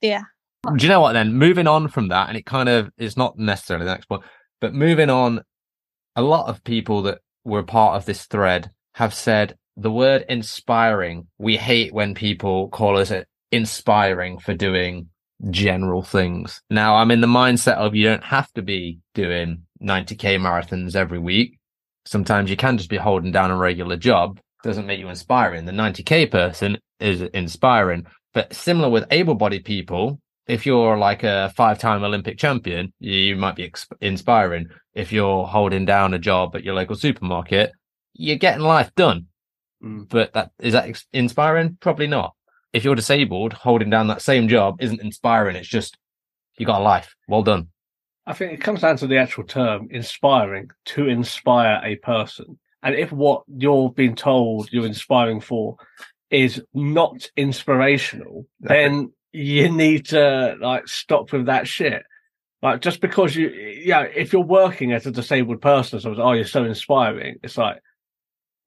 Yeah. 0.00 0.22
Do 0.76 0.82
you 0.82 0.88
know 0.88 1.00
what 1.00 1.14
then? 1.14 1.34
Moving 1.34 1.66
on 1.66 1.88
from 1.88 2.08
that, 2.08 2.28
and 2.28 2.36
it 2.36 2.44
kind 2.44 2.68
of 2.68 2.90
is 2.98 3.16
not 3.16 3.38
necessarily 3.38 3.86
the 3.86 3.92
next 3.92 4.06
point, 4.06 4.22
but 4.60 4.74
moving 4.74 5.08
on, 5.08 5.42
a 6.16 6.22
lot 6.22 6.48
of 6.48 6.62
people 6.64 7.02
that 7.02 7.20
were 7.44 7.62
part 7.62 7.96
of 7.96 8.04
this 8.04 8.26
thread 8.26 8.70
have 8.94 9.14
said 9.14 9.56
the 9.80 9.90
word 9.90 10.26
inspiring. 10.28 11.26
We 11.38 11.56
hate 11.56 11.92
when 11.92 12.14
people 12.14 12.68
call 12.68 12.98
us 12.98 13.10
uh, 13.10 13.24
inspiring 13.50 14.38
for 14.38 14.52
doing 14.52 15.08
general 15.48 16.02
things. 16.02 16.60
Now, 16.68 16.96
I'm 16.96 17.10
in 17.10 17.22
the 17.22 17.26
mindset 17.26 17.76
of 17.76 17.94
you 17.94 18.04
don't 18.04 18.24
have 18.24 18.52
to 18.52 18.62
be 18.62 18.98
doing 19.14 19.62
90k 19.82 20.38
marathons 20.38 20.94
every 20.94 21.18
week. 21.18 21.58
Sometimes 22.04 22.50
you 22.50 22.56
can 22.56 22.76
just 22.76 22.90
be 22.90 22.98
holding 22.98 23.32
down 23.32 23.50
a 23.50 23.56
regular 23.56 23.96
job. 23.96 24.38
Doesn't 24.62 24.86
make 24.86 25.00
you 25.00 25.08
inspiring. 25.08 25.64
The 25.64 25.72
90k 25.72 26.30
person 26.30 26.76
is 26.98 27.22
inspiring. 27.22 28.04
But 28.34 28.52
similar 28.52 28.90
with 28.90 29.06
able-bodied 29.10 29.64
people, 29.64 30.20
if 30.46 30.66
you're 30.66 30.98
like 30.98 31.22
a 31.22 31.52
five-time 31.56 32.04
Olympic 32.04 32.36
champion, 32.36 32.92
you 32.98 33.34
might 33.34 33.56
be 33.56 33.64
ex- 33.64 33.88
inspiring. 34.02 34.66
If 34.94 35.10
you're 35.10 35.46
holding 35.46 35.86
down 35.86 36.12
a 36.12 36.18
job 36.18 36.54
at 36.54 36.64
your 36.64 36.74
local 36.74 36.96
supermarket, 36.96 37.72
you're 38.12 38.36
getting 38.36 38.62
life 38.62 38.94
done. 38.94 39.28
Mm. 39.82 40.08
But 40.08 40.32
that 40.34 40.52
is 40.58 40.72
that 40.72 41.02
inspiring? 41.12 41.78
Probably 41.80 42.06
not. 42.06 42.34
If 42.72 42.84
you're 42.84 42.94
disabled, 42.94 43.52
holding 43.52 43.90
down 43.90 44.08
that 44.08 44.22
same 44.22 44.48
job 44.48 44.80
isn't 44.80 45.00
inspiring. 45.00 45.56
It's 45.56 45.68
just 45.68 45.98
you 46.58 46.66
got 46.66 46.80
a 46.80 46.84
life. 46.84 47.14
Well 47.28 47.42
done. 47.42 47.68
I 48.26 48.32
think 48.32 48.52
it 48.52 48.60
comes 48.60 48.82
down 48.82 48.96
to 48.98 49.06
the 49.06 49.16
actual 49.16 49.44
term 49.44 49.88
inspiring 49.90 50.70
to 50.86 51.08
inspire 51.08 51.80
a 51.82 51.96
person. 51.96 52.58
And 52.82 52.94
if 52.94 53.12
what 53.12 53.42
you're 53.48 53.90
being 53.90 54.14
told 54.14 54.72
you're 54.72 54.86
inspiring 54.86 55.40
for 55.40 55.76
is 56.30 56.62
not 56.72 57.28
inspirational, 57.36 58.46
then 58.60 59.12
you 59.32 59.70
need 59.70 60.06
to 60.06 60.56
like 60.60 60.86
stop 60.86 61.32
with 61.32 61.46
that 61.46 61.66
shit. 61.66 62.02
Like 62.62 62.82
just 62.82 63.00
because 63.00 63.34
you, 63.34 63.48
yeah, 63.48 64.02
if 64.02 64.32
you're 64.32 64.42
working 64.42 64.92
as 64.92 65.06
a 65.06 65.10
disabled 65.10 65.62
person, 65.62 65.98
so 65.98 66.14
oh, 66.18 66.32
you're 66.32 66.44
so 66.44 66.64
inspiring. 66.64 67.36
It's 67.42 67.56
like, 67.56 67.80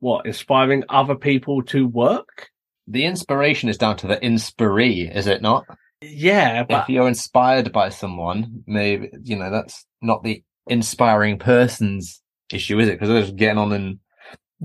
what 0.04 0.26
inspiring 0.26 0.84
other 0.89 1.16
people 1.16 1.63
to 1.63 1.88
work? 1.88 2.50
The 2.88 3.06
inspiration 3.06 3.70
is 3.70 3.78
down 3.78 3.96
to 3.98 4.08
the 4.08 4.24
inspiree, 4.24 5.10
is 5.10 5.28
it 5.28 5.42
not? 5.42 5.66
Yeah, 6.02 6.63
but 6.63 6.84
if 6.84 6.89
you're 6.89 7.08
inspired 7.08 7.72
by 7.72 7.88
someone, 7.88 8.63
maybe 8.68 9.10
you 9.24 9.38
know 9.38 9.50
that's 9.50 9.86
not 10.02 10.22
the 10.22 10.44
inspiring 10.68 11.39
person's 11.39 12.22
issue, 12.52 12.78
is 12.80 12.89
it? 12.89 12.94
Because 12.94 13.08
they're 13.08 13.22
just 13.22 13.38
getting 13.38 13.58
on 13.58 13.72
and 13.72 14.00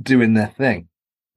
doing 0.01 0.35
their 0.35 0.49
thing. 0.49 0.89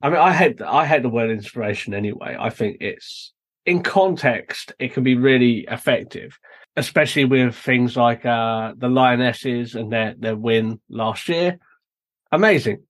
I 0.01 0.09
mean, 0.09 0.17
I 0.17 0.33
hate 0.33 0.59
I 0.61 0.87
hate 0.87 1.03
the 1.03 1.09
word 1.09 1.29
inspiration 1.29 1.93
anyway. 1.93 2.35
I 2.39 2.49
think 2.49 2.77
it's 2.81 3.33
in 3.67 3.83
context, 3.83 4.73
it 4.79 4.93
can 4.93 5.03
be 5.03 5.15
really 5.15 5.67
effective, 5.69 6.39
especially 6.75 7.25
with 7.25 7.55
things 7.55 7.95
like 7.95 8.25
uh, 8.25 8.73
the 8.75 8.89
Lionesses 8.89 9.75
and 9.75 9.91
their 9.91 10.15
their 10.17 10.35
win 10.35 10.81
last 10.89 11.29
year. 11.29 11.59
Amazing, 12.31 12.83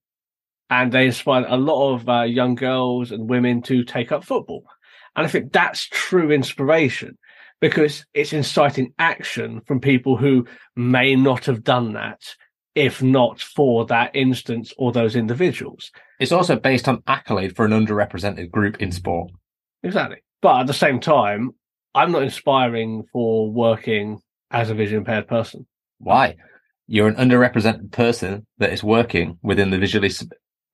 and 0.72 0.92
they 0.92 1.06
inspired 1.06 1.46
a 1.48 1.58
lot 1.58 1.94
of 1.94 2.10
uh, 2.10 2.22
young 2.22 2.56
girls 2.56 3.12
and 3.12 3.30
women 3.30 3.62
to 3.64 3.84
take 3.84 4.12
up 4.12 4.24
football. 4.24 4.64
And 5.16 5.28
I 5.28 5.30
think 5.30 5.52
that's 5.52 5.86
true 5.86 6.32
inspiration 6.32 7.18
because 7.60 8.06
it's 8.14 8.34
inciting 8.34 8.94
action 8.98 9.62
from 9.68 9.82
people 9.82 10.16
who 10.16 10.48
may 10.76 11.16
not 11.16 11.46
have 11.46 11.64
done 11.64 11.94
that 11.94 12.22
if 12.74 13.04
not 13.04 13.42
for 13.42 13.86
that 13.88 14.16
instance 14.16 14.74
or 14.78 14.94
those 14.94 15.18
individuals. 15.18 15.92
It's 16.22 16.32
also 16.32 16.56
based 16.56 16.88
on 16.88 17.04
accolade 17.06 17.54
for 17.54 17.66
an 17.66 17.72
underrepresented 17.72 18.50
group 18.50 18.82
in 18.82 18.94
sport. 18.94 19.32
Exactly. 19.84 20.24
But 20.42 20.62
at 20.62 20.68
the 20.68 20.74
same 20.74 21.02
time, 21.02 21.52
I'm 21.94 22.14
not 22.14 22.24
inspiring 22.24 23.04
for 23.12 23.52
working 23.52 24.22
as 24.52 24.70
a 24.70 24.74
vision 24.74 25.00
impaired 25.00 25.28
person. 25.28 25.68
Why? 25.98 26.38
You're 26.88 27.10
an 27.10 27.16
underrepresented 27.16 27.92
person 27.92 28.48
that 28.60 28.72
is 28.72 28.84
working 28.84 29.38
within 29.44 29.70
the 29.70 29.78
visually 29.78 30.10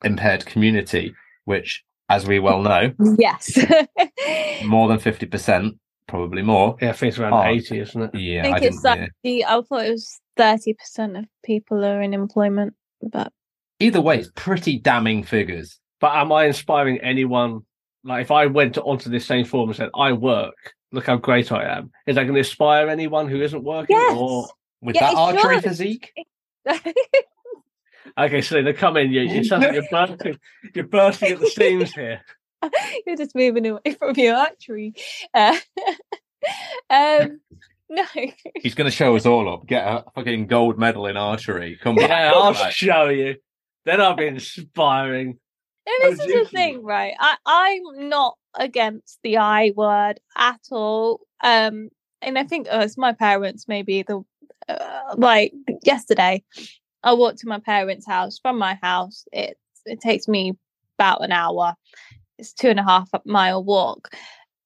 impaired 0.03 0.45
community, 0.45 1.13
which, 1.45 1.83
as 2.09 2.25
we 2.27 2.39
well 2.39 2.61
know, 2.61 2.93
Yes. 3.17 3.57
more 4.65 4.87
than 4.87 4.97
50%, 4.99 5.77
probably 6.07 6.41
more. 6.41 6.77
Yeah, 6.81 6.89
I 6.89 6.93
think 6.93 7.09
it's 7.11 7.19
around 7.19 7.33
Oh. 7.33 7.43
80, 7.49 7.79
isn't 7.79 8.01
it? 8.01 8.15
Yeah, 8.19 8.39
I 8.39 8.43
think 8.43 8.55
didn't- 8.57 8.73
it's 8.75 8.83
like 8.83 8.99
yeah. 8.99 9.07
the 9.23 9.45
I 9.45 9.61
thought 9.61 9.85
it 9.85 9.91
was 9.91 10.19
thirty 10.37 10.73
percent 10.75 11.17
of 11.17 11.25
people 11.43 11.83
are 11.83 12.01
in 12.01 12.13
employment, 12.13 12.73
but 13.01 13.31
Either 13.79 14.01
way, 14.01 14.17
it's 14.19 14.31
pretty 14.35 14.79
damning 14.79 15.21
figures. 15.23 15.79
But 15.99 16.15
am 16.15 16.31
I 16.31 16.45
inspiring 16.45 16.99
anyone? 17.01 17.61
Like, 18.03 18.21
if 18.21 18.31
I 18.31 18.45
went 18.47 18.77
onto 18.77 19.09
this 19.09 19.25
same 19.25 19.45
forum 19.45 19.69
and 19.69 19.75
said, 19.77 19.89
I 19.95 20.13
work, 20.13 20.55
look 20.91 21.05
how 21.07 21.17
great 21.17 21.51
I 21.51 21.65
am, 21.77 21.91
is 22.07 22.15
that 22.15 22.23
going 22.23 22.33
to 22.33 22.39
inspire 22.39 22.87
anyone 22.89 23.27
who 23.27 23.41
isn't 23.41 23.63
working? 23.63 23.95
Yes. 23.95 24.15
Or, 24.17 24.47
With 24.81 24.95
Yeah, 24.95 25.01
that 25.01 25.11
it 25.11 25.17
archery 25.17 25.55
should. 25.57 25.63
physique, 25.63 26.13
okay, 28.17 28.41
so 28.41 28.61
they 28.61 28.73
come 28.73 28.97
in, 28.97 29.11
you, 29.11 29.21
you 29.21 29.43
sound 29.43 29.63
like 29.63 29.73
you're 29.73 29.83
bursting, 29.89 30.37
you're 30.73 30.87
bursting 30.87 31.31
at 31.33 31.39
the 31.39 31.47
seams 31.49 31.91
here. 31.93 32.21
you're 33.05 33.15
just 33.17 33.35
moving 33.35 33.65
away 33.67 33.95
from 33.97 34.15
your 34.15 34.35
archery. 34.35 34.93
Uh, 35.33 35.57
um, 36.89 37.39
no, 37.89 38.03
he's 38.61 38.75
going 38.75 38.89
to 38.89 38.95
show 38.95 39.15
us 39.15 39.25
all 39.25 39.51
up. 39.53 39.65
Get 39.67 39.85
a 39.85 40.03
fucking 40.15 40.47
gold 40.47 40.77
medal 40.77 41.07
in 41.07 41.17
archery. 41.17 41.77
Come 41.81 41.97
on. 41.97 42.03
Yeah, 42.03 42.31
I'll 42.33 42.53
Like, 42.53 42.73
show 42.73 43.09
you. 43.09 43.35
Then 43.85 44.01
I'll 44.01 44.15
be 44.15 44.27
inspiring. 44.27 45.39
And 45.85 46.11
this 46.11 46.19
Oh, 46.19 46.23
is 46.25 46.49
the 46.49 46.49
thing, 46.49 46.83
right? 46.83 47.13
I, 47.17 47.37
I'm 47.45 48.09
not 48.09 48.37
against 48.55 49.19
the 49.23 49.37
I 49.37 49.71
word 49.75 50.19
at 50.35 50.59
all. 50.71 51.21
Um, 51.41 51.89
and 52.21 52.37
I 52.37 52.43
think 52.43 52.67
uh, 52.69 52.79
it's 52.79 52.97
my 52.97 53.13
parents, 53.13 53.67
maybe 53.69 54.03
the 54.03 54.21
uh, 54.67 55.15
like 55.15 55.53
yesterday, 55.83 56.43
I 57.03 57.13
walk 57.13 57.35
to 57.37 57.47
my 57.47 57.59
parents' 57.59 58.07
house 58.07 58.39
from 58.39 58.57
my 58.57 58.77
house. 58.81 59.25
It 59.31 59.57
it 59.85 60.01
takes 60.01 60.27
me 60.27 60.53
about 60.97 61.23
an 61.23 61.31
hour. 61.31 61.75
It's 62.37 62.53
two 62.53 62.69
and 62.69 62.79
a 62.79 62.83
half 62.83 63.09
mile 63.25 63.63
walk, 63.63 64.09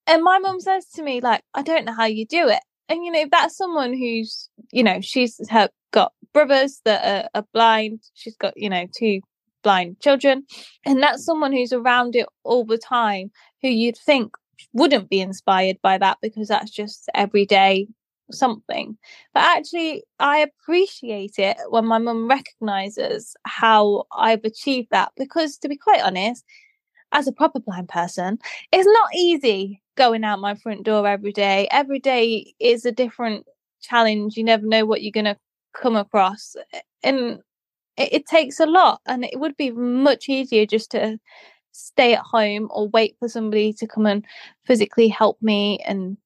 and 0.08 0.24
my 0.24 0.40
mum 0.40 0.60
says 0.60 0.86
to 0.96 1.04
me 1.04 1.22
like, 1.22 1.44
"I 1.54 1.62
don't 1.62 1.86
know 1.86 1.94
how 1.94 2.06
you 2.06 2.26
do 2.26 2.48
it." 2.50 2.62
And 2.90 3.06
you 3.06 3.12
know, 3.12 3.26
that's 3.32 3.58
someone 3.58 3.94
who's 3.94 4.50
you 4.72 4.84
know 4.84 5.02
she's 5.02 5.40
her, 5.50 5.70
got 5.92 6.14
brothers 6.34 6.82
that 6.86 7.30
are, 7.36 7.42
are 7.42 7.48
blind. 7.54 8.02
She's 8.14 8.38
got 8.38 8.54
you 8.58 8.70
know 8.70 8.88
two 8.98 9.22
blind 9.64 10.00
children 10.00 10.44
and 10.86 11.02
that's 11.02 11.26
someone 11.26 11.52
who's 11.52 11.74
around 11.74 12.16
it 12.16 12.26
all 12.44 12.66
the 12.66 12.78
time 12.78 13.32
who 13.62 13.70
you'd 13.70 13.98
think 13.98 14.36
wouldn't 14.74 15.10
be 15.10 15.20
inspired 15.20 15.78
by 15.82 15.98
that 15.98 16.18
because 16.22 16.48
that's 16.48 16.72
just 16.72 17.10
everyday 17.14 17.88
something. 18.34 18.98
But 19.34 19.44
actually 19.44 20.04
i 20.20 20.40
appreciate 20.40 21.38
it 21.38 21.58
when 21.70 21.86
my 21.86 21.98
mum 21.98 22.28
recognizes 22.30 23.36
how 23.46 24.06
i've 24.12 24.44
achieved 24.44 24.90
that 24.92 25.12
because 25.18 25.58
to 25.58 25.70
be 25.70 25.78
quite 25.78 26.02
honest 26.02 26.46
as 27.12 27.28
a 27.28 27.32
proper 27.32 27.60
blind 27.60 27.90
person 27.90 28.38
it's 28.72 28.88
not 28.88 29.16
easy 29.16 29.82
going 29.96 30.24
out 30.24 30.40
my 30.40 30.56
front 30.56 30.84
door 30.84 31.08
every 31.08 31.32
day. 31.32 31.68
Every 31.72 32.00
day 32.00 32.54
is 32.60 32.86
a 32.86 32.92
different 32.92 33.46
challenge. 33.82 34.38
You 34.38 34.44
never 34.44 34.66
know 34.66 34.86
what 34.86 35.02
you're 35.02 35.12
going 35.12 35.26
to 35.26 35.38
come 35.74 35.96
across 35.96 36.56
eh, 36.74 36.80
and 37.04 37.40
it, 37.98 38.14
it 38.14 38.26
takes 38.26 38.60
a 38.60 38.66
lot, 38.66 39.02
and 39.06 39.26
it 39.26 39.40
would 39.40 39.56
be 39.58 39.72
much 39.72 40.30
easier 40.30 40.66
just 40.66 40.92
to 40.92 41.20
stay 41.72 42.14
at 42.14 42.24
home 42.24 42.68
or 42.72 42.90
wait 42.90 43.16
for 43.20 43.30
somebody 43.30 43.74
to 43.74 43.88
come 43.88 44.06
and 44.06 44.26
physically 44.66 45.08
help 45.08 45.38
me 45.42 45.80
and 45.86 46.18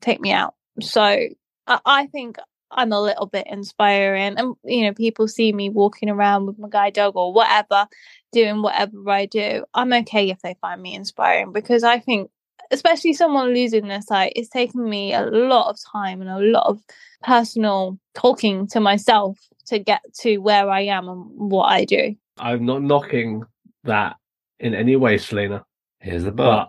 take 0.00 0.20
me 0.20 0.32
out. 0.32 0.54
So 0.80 1.28
I, 1.66 1.80
I 1.84 2.06
think 2.06 2.38
I'm 2.70 2.92
a 2.92 3.00
little 3.00 3.26
bit 3.26 3.46
inspiring, 3.48 4.36
and 4.38 4.54
you 4.64 4.84
know, 4.84 4.94
people 4.94 5.26
see 5.28 5.52
me 5.52 5.70
walking 5.70 6.08
around 6.08 6.46
with 6.46 6.58
my 6.58 6.68
guide 6.68 6.94
dog 6.94 7.16
or 7.16 7.32
whatever, 7.32 7.86
doing 8.32 8.62
whatever 8.62 9.10
I 9.10 9.26
do. 9.26 9.64
I'm 9.74 9.92
okay 9.92 10.30
if 10.30 10.40
they 10.42 10.54
find 10.60 10.80
me 10.80 10.94
inspiring 10.94 11.52
because 11.52 11.82
I 11.82 11.98
think, 11.98 12.30
especially 12.70 13.12
someone 13.12 13.54
losing 13.54 13.88
their 13.88 14.02
sight, 14.02 14.34
it's 14.36 14.48
taken 14.48 14.88
me 14.88 15.12
a 15.14 15.22
lot 15.22 15.68
of 15.68 15.78
time 15.92 16.20
and 16.20 16.30
a 16.30 16.38
lot 16.38 16.66
of 16.66 16.80
personal 17.22 17.98
talking 18.14 18.66
to 18.68 18.80
myself 18.80 19.38
to 19.66 19.78
get 19.78 20.00
to 20.20 20.38
where 20.38 20.68
I 20.70 20.82
am 20.82 21.08
and 21.08 21.24
what 21.50 21.66
I 21.66 21.84
do. 21.84 22.14
I'm 22.38 22.64
not 22.64 22.82
knocking 22.82 23.42
that 23.84 24.16
in 24.58 24.74
any 24.74 24.96
way, 24.96 25.18
Selena. 25.18 25.64
Here's 25.98 26.24
the 26.24 26.32
but. 26.32 26.68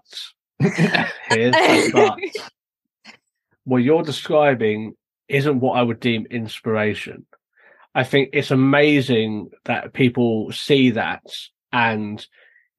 But 0.59 0.71
here's 1.29 1.53
the 1.53 1.89
but. 1.93 2.51
What 3.63 3.83
you're 3.83 4.03
describing 4.03 4.93
isn't 5.27 5.59
what 5.59 5.77
I 5.77 5.83
would 5.83 5.99
deem 5.99 6.25
inspiration. 6.29 7.25
I 7.93 8.03
think 8.03 8.29
it's 8.33 8.51
amazing 8.51 9.49
that 9.65 9.93
people 9.93 10.51
see 10.51 10.91
that 10.91 11.23
and 11.71 12.25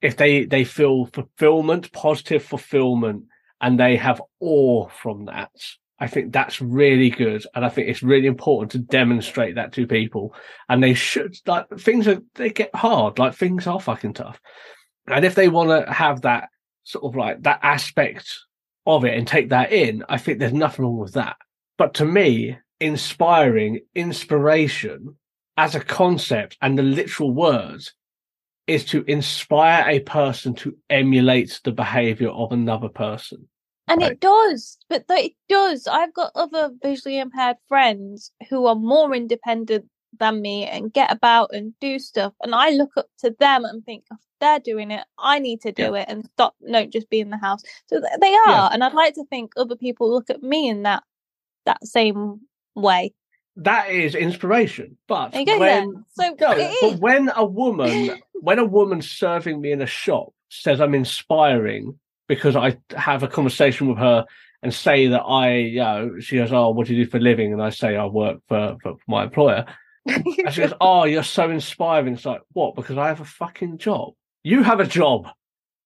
if 0.02 0.16
they 0.16 0.44
they 0.44 0.64
feel 0.64 1.06
fulfillment, 1.06 1.92
positive 1.92 2.42
fulfillment, 2.42 3.24
and 3.60 3.78
they 3.78 3.96
have 3.96 4.20
awe 4.40 4.88
from 4.88 5.26
that, 5.26 5.52
I 5.98 6.08
think 6.08 6.32
that's 6.32 6.60
really 6.60 7.10
good, 7.10 7.46
and 7.54 7.64
I 7.64 7.68
think 7.68 7.88
it's 7.88 8.02
really 8.02 8.26
important 8.26 8.72
to 8.72 8.78
demonstrate 8.78 9.54
that 9.54 9.72
to 9.74 9.86
people. 9.86 10.34
And 10.68 10.82
they 10.82 10.94
should 10.94 11.36
like 11.46 11.68
things 11.78 12.08
are 12.08 12.20
they 12.34 12.50
get 12.50 12.74
hard, 12.74 13.18
like 13.18 13.34
things 13.34 13.66
are 13.66 13.80
fucking 13.80 14.14
tough, 14.14 14.40
and 15.06 15.24
if 15.24 15.36
they 15.36 15.48
want 15.48 15.86
to 15.86 15.90
have 15.90 16.22
that 16.22 16.48
sort 16.82 17.04
of 17.04 17.16
like 17.16 17.42
that 17.42 17.60
aspect 17.62 18.40
of 18.86 19.04
it 19.04 19.16
and 19.16 19.26
take 19.26 19.50
that 19.50 19.72
in, 19.72 20.04
I 20.08 20.18
think 20.18 20.38
there's 20.38 20.52
nothing 20.52 20.84
wrong 20.84 20.98
with 20.98 21.14
that. 21.14 21.36
But 21.78 21.94
to 21.94 22.04
me, 22.04 22.58
inspiring, 22.80 23.80
inspiration 23.94 25.16
as 25.56 25.74
a 25.74 25.80
concept 25.80 26.56
and 26.60 26.78
the 26.78 26.82
literal 26.82 27.32
words 27.32 27.94
is 28.66 28.84
to 28.86 29.04
inspire 29.04 29.88
a 29.88 30.00
person 30.00 30.54
to 30.54 30.76
emulate 30.88 31.60
the 31.64 31.72
behavior 31.72 32.30
of 32.30 32.52
another 32.52 32.88
person. 32.88 33.48
And 33.88 34.00
Right. 34.00 34.12
it 34.12 34.20
does, 34.20 34.78
but 34.88 35.04
it 35.10 35.32
does. 35.48 35.86
I've 35.86 36.14
got 36.14 36.32
other 36.34 36.70
visually 36.82 37.18
impaired 37.18 37.56
friends 37.68 38.32
who 38.48 38.66
are 38.66 38.76
more 38.76 39.14
independent 39.14 39.86
than 40.18 40.40
me 40.40 40.66
and 40.66 40.92
get 40.92 41.10
about 41.10 41.52
and 41.52 41.74
do 41.80 41.98
stuff. 41.98 42.32
And 42.42 42.54
I 42.54 42.70
look 42.70 42.96
up 42.96 43.06
to 43.20 43.34
them 43.38 43.64
and 43.64 43.84
think, 43.84 44.04
if 44.10 44.18
they're 44.42 44.60
doing 44.60 44.90
it, 44.90 45.04
I 45.18 45.38
need 45.38 45.60
to 45.62 45.72
do 45.72 45.94
it 45.94 46.06
and 46.08 46.28
stop, 46.34 46.54
no, 46.60 46.84
just 46.84 47.08
be 47.08 47.20
in 47.20 47.30
the 47.30 47.38
house. 47.38 47.62
So 47.86 48.00
th- 48.00 48.20
they 48.20 48.34
are. 48.34 48.48
Yeah. 48.48 48.68
And 48.72 48.82
I'd 48.84 48.92
like 48.92 49.14
to 49.14 49.24
think 49.26 49.52
other 49.56 49.76
people 49.76 50.10
look 50.10 50.28
at 50.28 50.42
me 50.42 50.68
in 50.68 50.82
that 50.82 51.04
that 51.64 51.86
same 51.86 52.40
way. 52.74 53.14
That 53.56 53.90
is 53.90 54.14
inspiration. 54.14 54.98
But 55.06 55.32
when 55.32 55.46
then. 55.60 56.04
So 56.10 56.34
No, 56.40 56.74
but 56.80 56.98
when 56.98 57.30
a 57.36 57.44
woman, 57.44 58.20
when 58.34 58.58
a 58.58 58.64
woman 58.64 59.00
serving 59.00 59.60
me 59.60 59.70
in 59.70 59.80
a 59.80 59.86
shop 59.86 60.32
says 60.48 60.80
I'm 60.80 60.94
inspiring 60.94 61.98
because 62.28 62.56
I 62.56 62.76
have 62.96 63.22
a 63.22 63.28
conversation 63.28 63.88
with 63.88 63.98
her 63.98 64.24
and 64.62 64.74
say 64.74 65.08
that 65.08 65.20
I, 65.20 65.54
you 65.54 65.80
know, 65.80 66.20
she 66.20 66.36
goes, 66.36 66.52
"Oh, 66.52 66.70
what 66.70 66.86
do 66.86 66.94
you 66.94 67.04
do 67.04 67.10
for 67.10 67.18
a 67.18 67.20
living?" 67.20 67.52
and 67.52 67.62
I 67.62 67.70
say 67.70 67.96
I 67.96 68.06
work 68.06 68.38
for 68.48 68.76
for 68.82 68.96
my 69.06 69.24
employer, 69.24 69.66
and 70.06 70.52
she 70.52 70.62
goes, 70.62 70.72
"Oh, 70.80 71.04
you're 71.04 71.22
so 71.22 71.50
inspiring." 71.50 72.14
It's 72.14 72.24
like, 72.24 72.42
what? 72.52 72.74
Because 72.74 72.98
I 72.98 73.08
have 73.08 73.20
a 73.20 73.24
fucking 73.24 73.78
job. 73.78 74.14
You 74.44 74.62
have 74.62 74.80
a 74.80 74.86
job. 74.86 75.28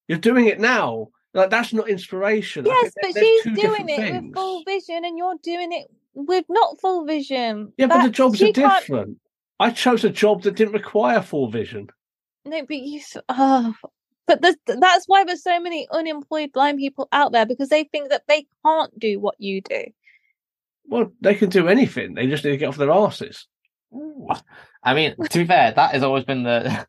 You're 0.08 0.18
doing 0.18 0.46
it 0.46 0.60
now. 0.60 1.08
Like 1.34 1.50
that's 1.50 1.72
not 1.72 1.88
inspiration. 1.88 2.64
Yes, 2.64 2.92
but 3.02 3.12
they're- 3.14 3.22
they're 3.22 3.42
she's 3.42 3.58
doing 3.62 3.88
it 3.88 3.96
things. 3.96 4.22
with 4.28 4.34
full 4.34 4.62
vision 4.64 5.04
and 5.04 5.18
you're 5.18 5.36
doing 5.42 5.72
it 5.72 5.86
with 6.14 6.44
not 6.48 6.80
full 6.80 7.04
vision. 7.04 7.72
Yeah, 7.76 7.86
but 7.88 8.02
the 8.04 8.10
jobs 8.10 8.38
she 8.38 8.50
are 8.50 8.52
can't- 8.52 8.80
different. 8.80 9.18
I 9.58 9.70
chose 9.70 10.04
a 10.04 10.10
job 10.10 10.42
that 10.42 10.54
didn't 10.56 10.74
require 10.74 11.20
full 11.22 11.50
vision. 11.50 11.88
No, 12.44 12.62
but 12.62 12.76
you. 12.76 13.00
s- 13.00 13.16
Oh, 13.28 13.74
but 14.26 14.40
there's, 14.42 14.56
that's 14.66 15.06
why 15.06 15.24
there's 15.24 15.42
so 15.42 15.58
many 15.60 15.86
unemployed 15.90 16.52
blind 16.52 16.78
people 16.78 17.08
out 17.12 17.32
there 17.32 17.46
because 17.46 17.68
they 17.70 17.84
think 17.84 18.10
that 18.10 18.22
they 18.28 18.46
can't 18.64 18.98
do 18.98 19.18
what 19.18 19.34
you 19.38 19.60
do. 19.62 19.84
Well, 20.86 21.10
they 21.20 21.34
can 21.34 21.48
do 21.48 21.68
anything. 21.68 22.14
They 22.14 22.26
just 22.26 22.44
need 22.44 22.52
to 22.52 22.56
get 22.58 22.68
off 22.68 22.76
their 22.76 22.90
asses. 22.92 23.46
Ooh. 23.94 24.28
I 24.82 24.94
mean, 24.94 25.16
to 25.30 25.38
be 25.38 25.46
fair, 25.46 25.72
that 25.72 25.92
has 25.92 26.02
always 26.02 26.24
been 26.24 26.42
the. 26.44 26.86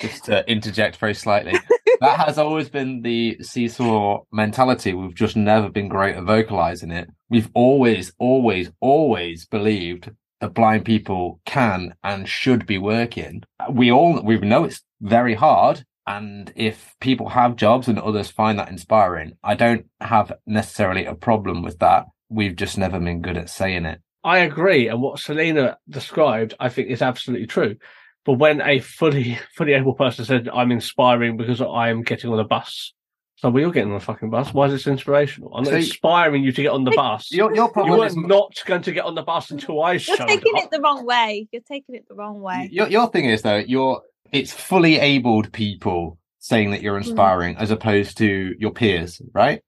Just 0.00 0.24
to 0.24 0.48
interject 0.50 0.96
very 0.96 1.14
slightly, 1.14 1.52
that 2.00 2.26
has 2.26 2.38
always 2.38 2.68
been 2.68 3.02
the 3.02 3.36
seesaw 3.42 4.22
mentality. 4.32 4.94
We've 4.94 5.14
just 5.14 5.36
never 5.36 5.68
been 5.68 5.88
great 5.88 6.16
at 6.16 6.24
vocalizing 6.24 6.90
it. 6.90 7.08
We've 7.28 7.50
always, 7.54 8.12
always, 8.18 8.70
always 8.80 9.46
believed 9.46 10.10
that 10.40 10.54
blind 10.54 10.84
people 10.84 11.40
can 11.46 11.94
and 12.02 12.28
should 12.28 12.66
be 12.66 12.78
working. 12.78 13.42
We 13.70 13.92
all 13.92 14.20
we 14.22 14.38
know 14.38 14.64
it's 14.64 14.82
very 15.00 15.34
hard, 15.34 15.84
and 16.06 16.52
if 16.56 16.94
people 17.00 17.28
have 17.28 17.56
jobs 17.56 17.86
and 17.88 17.98
others 17.98 18.30
find 18.30 18.58
that 18.58 18.68
inspiring, 18.68 19.38
I 19.44 19.54
don't 19.54 19.86
have 20.00 20.32
necessarily 20.46 21.04
a 21.04 21.14
problem 21.14 21.62
with 21.62 21.78
that. 21.78 22.06
We've 22.28 22.56
just 22.56 22.76
never 22.76 22.98
been 22.98 23.22
good 23.22 23.36
at 23.36 23.50
saying 23.50 23.84
it. 23.84 24.00
I 24.24 24.38
agree, 24.38 24.88
and 24.88 25.00
what 25.00 25.18
Selena 25.18 25.78
described, 25.88 26.54
I 26.58 26.68
think, 26.68 26.88
is 26.88 27.02
absolutely 27.02 27.46
true. 27.46 27.76
But 28.24 28.34
when 28.34 28.60
a 28.60 28.80
fully 28.80 29.38
fully 29.56 29.72
able 29.72 29.94
person 29.94 30.24
said, 30.24 30.48
"I'm 30.52 30.72
inspiring 30.72 31.36
because 31.36 31.60
I 31.60 31.90
am 31.90 32.02
getting 32.02 32.30
on 32.30 32.38
a 32.38 32.44
bus," 32.44 32.92
so 33.36 33.50
well, 33.50 33.60
you're 33.60 33.72
getting 33.72 33.90
on 33.90 33.96
a 33.96 34.00
fucking 34.00 34.30
bus. 34.30 34.54
Why 34.54 34.66
is 34.66 34.72
this 34.72 34.86
inspirational? 34.86 35.52
I'm 35.54 35.64
not 35.64 35.70
So- 35.70 35.76
inspiring 35.76 36.44
you 36.44 36.52
to 36.52 36.62
get 36.62 36.70
on 36.70 36.84
the 36.84 36.92
bus. 36.92 37.32
Your 37.32 37.54
your 37.54 37.66
You 37.66 37.72
problem 37.72 37.98
were 37.98 38.06
is 38.06 38.16
not 38.16 38.54
going 38.66 38.82
to 38.82 38.92
get 38.92 39.04
on 39.04 39.14
the 39.14 39.22
bus 39.22 39.50
until 39.50 39.82
I 39.82 39.96
show. 39.96 40.12
You're 40.12 40.18
showed 40.18 40.28
taking 40.28 40.56
up. 40.56 40.64
it 40.64 40.70
the 40.70 40.80
wrong 40.80 41.04
way. 41.04 41.48
You're 41.50 41.62
taking 41.62 41.96
it 41.96 42.06
the 42.08 42.14
wrong 42.14 42.40
way. 42.40 42.68
Your 42.70 42.88
your 42.88 43.08
thing 43.10 43.24
is 43.24 43.42
though, 43.42 43.56
you're 43.56 44.02
it's 44.30 44.52
fully 44.52 44.98
abled 44.98 45.52
people 45.52 46.18
saying 46.38 46.70
that 46.72 46.82
you're 46.82 46.98
hmm. 46.98 47.08
inspiring 47.08 47.56
as 47.56 47.70
opposed 47.70 48.18
to 48.18 48.54
your 48.58 48.72
peers, 48.72 49.20
right? 49.32 49.62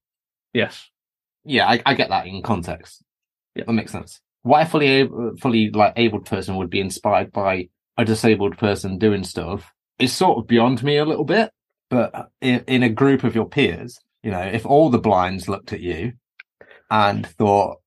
Yes. 0.52 0.88
Yeah, 1.44 1.68
I, 1.68 1.82
I 1.84 1.94
get 1.94 2.08
that 2.08 2.26
in 2.26 2.42
context. 2.42 3.02
Yeah. 3.54 3.64
That 3.66 3.72
makes 3.72 3.92
sense. 3.92 4.20
Why 4.42 4.62
a 4.62 4.66
fully 4.66 4.86
able, 4.86 5.36
fully 5.40 5.70
like 5.70 5.94
abled 5.96 6.26
person 6.26 6.56
would 6.56 6.70
be 6.70 6.80
inspired 6.80 7.32
by 7.32 7.68
a 7.96 8.04
disabled 8.04 8.58
person 8.58 8.98
doing 8.98 9.24
stuff 9.24 9.72
is 9.98 10.12
sort 10.12 10.38
of 10.38 10.46
beyond 10.46 10.82
me 10.82 10.96
a 10.96 11.04
little 11.04 11.24
bit. 11.24 11.50
But 11.90 12.30
in, 12.40 12.64
in 12.66 12.82
a 12.82 12.88
group 12.88 13.24
of 13.24 13.34
your 13.34 13.48
peers, 13.48 13.98
you 14.22 14.30
know, 14.30 14.40
if 14.40 14.66
all 14.66 14.90
the 14.90 14.98
blinds 14.98 15.48
looked 15.48 15.72
at 15.72 15.80
you 15.80 16.14
and 16.90 17.26
thought 17.26 17.78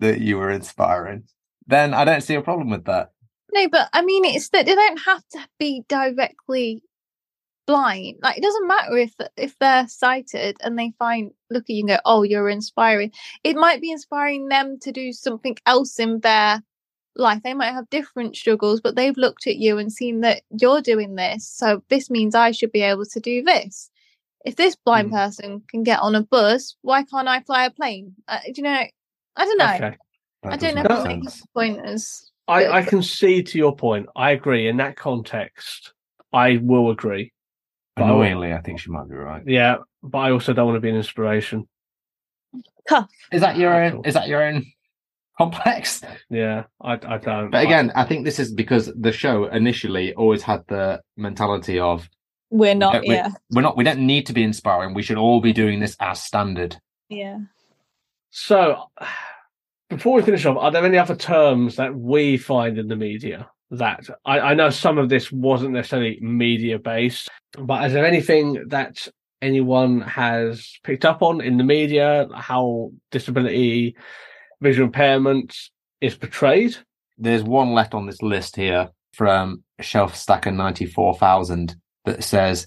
that 0.00 0.20
you 0.20 0.38
were 0.38 0.50
inspiring, 0.50 1.24
then 1.66 1.94
I 1.94 2.04
don't 2.04 2.22
see 2.22 2.34
a 2.34 2.42
problem 2.42 2.70
with 2.70 2.84
that. 2.86 3.10
No, 3.52 3.68
but 3.68 3.88
I 3.92 4.02
mean, 4.02 4.24
it's 4.24 4.48
that 4.50 4.66
they 4.66 4.74
don't 4.74 5.00
have 5.06 5.22
to 5.32 5.48
be 5.58 5.84
directly 5.88 6.82
blind. 7.66 8.16
Like, 8.22 8.36
it 8.36 8.42
doesn't 8.42 8.66
matter 8.66 8.96
if 8.96 9.14
if 9.36 9.56
they're 9.58 9.86
sighted 9.86 10.56
and 10.62 10.78
they 10.78 10.92
find 10.98 11.30
look 11.50 11.64
at 11.64 11.70
you 11.70 11.80
and 11.82 11.88
go, 11.88 11.98
"Oh, 12.04 12.22
you're 12.22 12.48
inspiring." 12.48 13.12
It 13.44 13.56
might 13.56 13.80
be 13.80 13.92
inspiring 13.92 14.48
them 14.48 14.78
to 14.80 14.92
do 14.92 15.12
something 15.12 15.56
else 15.66 15.98
in 15.98 16.20
their 16.20 16.62
life. 17.16 17.42
They 17.42 17.54
might 17.54 17.72
have 17.72 17.88
different 17.90 18.36
struggles, 18.36 18.80
but 18.80 18.96
they've 18.96 19.16
looked 19.16 19.46
at 19.46 19.56
you 19.56 19.78
and 19.78 19.92
seen 19.92 20.20
that 20.20 20.42
you're 20.50 20.80
doing 20.80 21.14
this, 21.14 21.46
so 21.48 21.82
this 21.88 22.10
means 22.10 22.34
I 22.34 22.50
should 22.50 22.72
be 22.72 22.82
able 22.82 23.06
to 23.06 23.20
do 23.20 23.42
this. 23.42 23.90
If 24.44 24.56
this 24.56 24.76
blind 24.76 25.10
Mm. 25.10 25.12
person 25.12 25.62
can 25.68 25.82
get 25.84 26.00
on 26.00 26.14
a 26.14 26.22
bus, 26.22 26.76
why 26.82 27.04
can't 27.04 27.28
I 27.28 27.40
fly 27.40 27.64
a 27.66 27.70
plane? 27.70 28.14
Uh, 28.28 28.40
do 28.46 28.52
you 28.56 28.62
know? 28.62 28.84
I 29.36 29.44
don't 29.44 29.58
know. 29.58 29.74
Okay. 29.74 29.96
I 30.44 30.56
don't 30.56 30.74
know 30.74 30.82
does 30.82 30.98
how 30.98 31.04
make 31.04 31.20
to 31.20 31.20
make 31.22 31.30
sense. 31.30 31.40
the 31.40 31.48
point 31.54 31.80
as 31.86 32.30
I, 32.46 32.66
I 32.68 32.82
can 32.82 33.02
see 33.02 33.42
to 33.42 33.58
your 33.58 33.74
point. 33.74 34.06
I 34.14 34.32
agree. 34.32 34.68
In 34.68 34.76
that 34.76 34.96
context, 34.96 35.94
I 36.32 36.58
will 36.58 36.90
agree. 36.90 37.32
But 37.96 38.04
I 38.04 38.06
Annoyingly, 38.08 38.52
I 38.52 38.60
think 38.60 38.80
she 38.80 38.90
might 38.90 39.08
be 39.08 39.14
right. 39.14 39.42
Yeah, 39.46 39.76
but 40.02 40.18
I 40.18 40.30
also 40.32 40.52
don't 40.52 40.66
want 40.66 40.76
to 40.76 40.80
be 40.80 40.90
an 40.90 40.96
inspiration. 40.96 41.66
tough. 42.88 43.08
Is 43.32 43.40
that 43.40 43.56
your 43.56 43.82
own? 43.82 44.02
Is 44.04 44.14
that 44.14 44.28
your 44.28 44.42
own 44.42 44.66
complex? 45.38 46.02
Yeah, 46.30 46.64
I, 46.80 46.92
I 46.92 47.18
don't. 47.18 47.50
But 47.50 47.64
again, 47.64 47.92
I 47.94 48.04
think 48.04 48.24
this 48.24 48.38
is 48.38 48.52
because 48.52 48.92
the 48.98 49.12
show 49.12 49.46
initially 49.46 50.14
always 50.14 50.42
had 50.42 50.64
the 50.68 51.00
mentality 51.16 51.78
of 51.78 52.08
We're 52.50 52.74
not. 52.74 52.92
don't- 52.94 53.08
we- 53.08 53.14
yeah. 53.14 53.30
we're 53.50 53.62
not, 53.62 53.76
we 53.76 53.84
don't 53.84 54.00
need 54.06 54.26
to 54.26 54.32
be 54.32 54.42
inspiring. 54.42 54.94
We 54.94 55.02
should 55.02 55.18
all 55.18 55.40
be 55.40 55.52
doing 55.52 55.80
this 55.80 55.96
as 56.00 56.22
standard. 56.22 56.76
Yeah. 57.08 57.38
So, 58.30 58.90
before 59.88 60.16
we 60.16 60.22
finish 60.22 60.44
off, 60.44 60.56
are 60.56 60.70
there 60.70 60.84
any 60.84 60.98
other 60.98 61.14
terms 61.16 61.76
that 61.76 61.94
we 61.94 62.36
find 62.36 62.78
in 62.78 62.88
the 62.88 62.96
media 62.96 63.48
that 63.70 64.08
I, 64.24 64.40
I 64.40 64.54
know 64.54 64.70
some 64.70 64.98
of 64.98 65.08
this 65.08 65.30
wasn't 65.32 65.72
necessarily 65.72 66.18
media 66.20 66.78
based, 66.78 67.28
but 67.58 67.84
is 67.86 67.92
there 67.92 68.06
anything 68.06 68.64
that 68.68 69.06
anyone 69.42 70.00
has 70.02 70.78
picked 70.84 71.04
up 71.04 71.22
on 71.22 71.40
in 71.40 71.56
the 71.58 71.64
media 71.64 72.26
how 72.34 72.90
disability, 73.10 73.96
visual 74.64 74.86
impairment 74.86 75.56
is 76.00 76.16
portrayed? 76.16 76.76
There's 77.16 77.44
one 77.44 77.72
left 77.72 77.94
on 77.94 78.06
this 78.06 78.22
list 78.22 78.56
here 78.56 78.90
from 79.12 79.62
Shelf 79.80 80.16
Stacker 80.16 80.50
94,000 80.50 81.76
that 82.06 82.24
says 82.24 82.66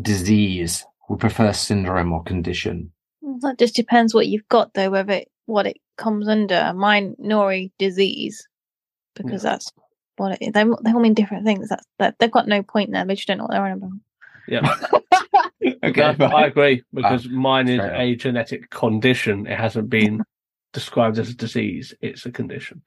disease. 0.00 0.84
We 1.08 1.16
prefer 1.16 1.52
syndrome 1.52 2.12
or 2.12 2.22
condition. 2.22 2.92
That 3.40 3.58
just 3.58 3.74
depends 3.74 4.12
what 4.12 4.26
you've 4.26 4.48
got, 4.48 4.74
though, 4.74 4.90
whether 4.90 5.12
it, 5.14 5.30
what 5.46 5.66
it 5.66 5.78
comes 5.96 6.28
under. 6.28 6.72
Mine, 6.74 7.14
Norrie 7.18 7.72
disease, 7.78 8.46
because 9.14 9.42
that's 9.42 9.72
what 10.16 10.32
it 10.32 10.42
is. 10.42 10.52
They, 10.52 10.64
they 10.64 10.92
all 10.92 11.00
mean 11.00 11.14
different 11.14 11.46
things. 11.46 11.68
That's 11.70 11.86
that 11.98 12.16
they've 12.18 12.30
got 12.30 12.48
no 12.48 12.62
point 12.62 12.92
there. 12.92 13.04
They 13.04 13.14
just 13.14 13.28
don't 13.28 13.38
know 13.38 13.44
what 13.44 13.52
they're 13.52 13.64
on 13.64 13.72
about. 13.72 13.90
Yeah, 14.46 14.76
Okay. 15.82 16.16
No, 16.18 16.26
I 16.26 16.46
agree 16.46 16.82
ah, 16.82 16.88
because 16.92 17.28
mine 17.28 17.68
is 17.68 17.80
fair 17.80 17.94
a 17.94 18.14
genetic 18.16 18.70
condition. 18.70 19.46
It 19.46 19.58
hasn't 19.58 19.90
been 19.90 20.22
described 20.72 21.18
as 21.18 21.30
a 21.30 21.34
disease. 21.34 21.94
It's 22.00 22.26
a 22.26 22.30
condition. 22.30 22.82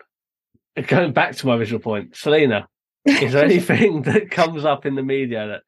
Going 0.87 1.13
back 1.13 1.35
to 1.37 1.47
my 1.47 1.55
original 1.55 1.79
point, 1.79 2.15
Selena, 2.15 2.67
is 3.05 3.33
there 3.33 3.45
anything 3.45 4.03
that 4.03 4.31
comes 4.31 4.65
up 4.65 4.85
in 4.85 4.95
the 4.95 5.03
media 5.03 5.47
that 5.47 5.61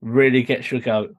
really 0.00 0.42
gets 0.42 0.70
your 0.70 0.80
goat? 0.80 1.14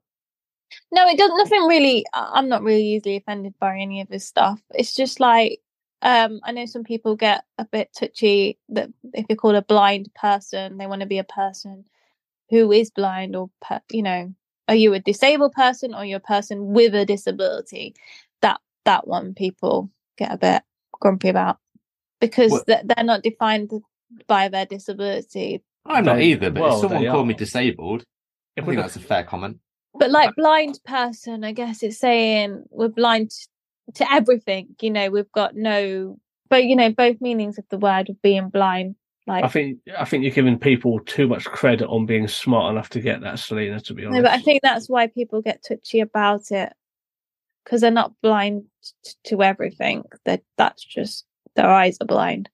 No, 0.91 1.07
it 1.07 1.17
doesn't. 1.17 1.37
nothing 1.37 1.63
really. 1.63 2.05
I'm 2.13 2.49
not 2.49 2.63
really 2.63 2.85
easily 2.85 3.17
offended 3.17 3.55
by 3.59 3.77
any 3.77 4.01
of 4.01 4.07
this 4.07 4.25
stuff. 4.25 4.61
It's 4.73 4.95
just 4.95 5.19
like 5.19 5.59
um 6.01 6.39
I 6.43 6.51
know 6.51 6.65
some 6.65 6.83
people 6.83 7.15
get 7.15 7.43
a 7.57 7.65
bit 7.65 7.89
touchy 7.97 8.57
that 8.69 8.89
if 9.13 9.25
you're 9.29 9.35
called 9.35 9.55
a 9.55 9.61
blind 9.61 10.13
person, 10.13 10.77
they 10.77 10.87
want 10.87 11.01
to 11.01 11.07
be 11.07 11.19
a 11.19 11.23
person 11.23 11.85
who 12.49 12.71
is 12.71 12.89
blind 12.89 13.35
or 13.35 13.49
per, 13.61 13.81
you 13.91 14.03
know, 14.03 14.33
are 14.67 14.75
you 14.75 14.93
a 14.93 14.99
disabled 14.99 15.53
person 15.53 15.93
or 15.93 16.05
you're 16.05 16.17
a 16.17 16.21
person 16.21 16.73
with 16.73 16.95
a 16.95 17.05
disability? 17.05 17.95
That 18.41 18.59
that 18.85 19.07
one 19.07 19.33
people 19.33 19.89
get 20.23 20.33
a 20.33 20.37
bit 20.37 20.61
grumpy 20.99 21.29
about 21.29 21.57
because 22.19 22.51
Well- 22.51 22.63
they're, 22.67 22.83
they're 22.83 23.03
not 23.03 23.23
defined 23.23 23.71
by 24.27 24.47
their 24.49 24.65
disability. 24.65 25.63
I'm 25.85 26.05
not 26.05 26.21
either, 26.21 26.51
but 26.51 26.61
well, 26.61 26.75
if 26.75 26.81
someone 26.81 27.05
called 27.05 27.27
me 27.27 27.33
disabled, 27.33 28.03
I 28.57 28.61
think 28.61 28.77
that's 28.77 28.95
a 28.95 28.99
fair 28.99 29.23
comment. 29.23 29.57
but 29.93 30.11
like 30.11 30.33
blind 30.35 30.79
person 30.85 31.43
i 31.43 31.51
guess 31.51 31.83
it's 31.83 31.97
saying 31.97 32.63
we're 32.69 32.87
blind 32.87 33.29
to 33.93 34.09
everything 34.11 34.75
you 34.81 34.89
know 34.89 35.09
we've 35.09 35.31
got 35.33 35.55
no 35.55 36.17
but 36.49 36.63
you 36.63 36.75
know 36.75 36.89
both 36.91 37.19
meanings 37.19 37.57
of 37.57 37.65
the 37.69 37.77
word 37.77 38.09
of 38.09 38.21
being 38.21 38.49
blind 38.49 38.95
like 39.27 39.43
I 39.43 39.49
think 39.49 39.79
I 39.97 40.05
think 40.05 40.23
you're 40.23 40.33
giving 40.33 40.57
people 40.57 40.99
too 41.01 41.27
much 41.27 41.45
credit 41.45 41.87
on 41.87 42.05
being 42.05 42.27
smart 42.27 42.71
enough 42.71 42.89
to 42.89 42.99
get 42.99 43.21
that, 43.21 43.37
Selena. 43.37 43.79
To 43.79 43.93
be 43.93 44.03
honest, 44.03 44.17
no, 44.17 44.23
but 44.23 44.31
i 44.31 44.41
think 44.41 44.61
that's 44.63 44.89
why 44.89 45.07
people 45.07 45.41
get 45.43 45.63
touchy 45.63 45.99
about 45.99 46.51
it 46.51 46.73
because 47.63 47.81
they're 47.81 47.91
not 47.91 48.13
blind 48.21 48.63
to 49.25 49.43
everything 49.43 50.03
that 50.25 50.41
that's 50.57 50.83
just 50.83 51.25
their 51.55 51.69
eyes 51.69 51.97
are 52.01 52.07
blind 52.07 52.49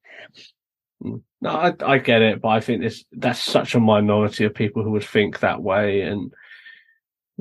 mm. 1.04 1.22
No, 1.41 1.52
I, 1.52 1.74
I 1.86 1.98
get 2.00 2.22
it, 2.22 2.41
but 2.41 2.50
I 2.50 2.60
think 2.60 2.82
this 2.82 3.06
that's 3.12 3.39
such 3.39 3.76
a 3.76 3.80
minority 3.80 4.46
of 4.46 4.56
people 4.56 4.84
who 4.84 4.91
would 4.91 5.04
think 5.04 5.39
that 5.39 5.62
way, 5.62 6.02
and 6.02 6.34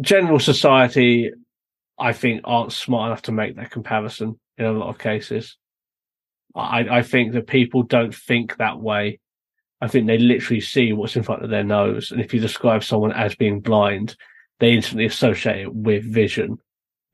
general 0.01 0.39
society, 0.39 1.31
I 1.99 2.13
think, 2.13 2.43
aren't 2.45 2.73
smart 2.73 3.09
enough 3.09 3.23
to 3.23 3.33
make 3.33 3.57
that 3.57 3.71
comparison 3.71 4.39
in 4.59 4.67
a 4.67 4.73
lot 4.73 4.91
of 4.91 4.99
cases. 4.99 5.57
I, 6.55 6.99
I 6.99 7.03
think 7.03 7.33
that 7.33 7.47
people 7.47 7.83
don't 7.83 8.15
think 8.15 8.57
that 8.57 8.79
way. 8.79 9.19
I 9.81 9.89
think 9.89 10.07
they 10.07 10.19
literally 10.19 10.61
see 10.61 10.93
what's 10.93 11.17
in 11.17 11.23
front 11.23 11.45
of 11.45 11.51
their 11.51 11.65
nose, 11.65 12.11
and 12.11 12.21
if 12.21 12.35
you 12.35 12.41
describe 12.41 12.85
someone 12.85 13.13
as 13.13 13.35
being 13.35 13.61
blind, 13.61 14.15
they 14.61 14.73
instantly 14.73 15.07
associate 15.07 15.63
it 15.63 15.75
with 15.75 16.05
vision, 16.05 16.59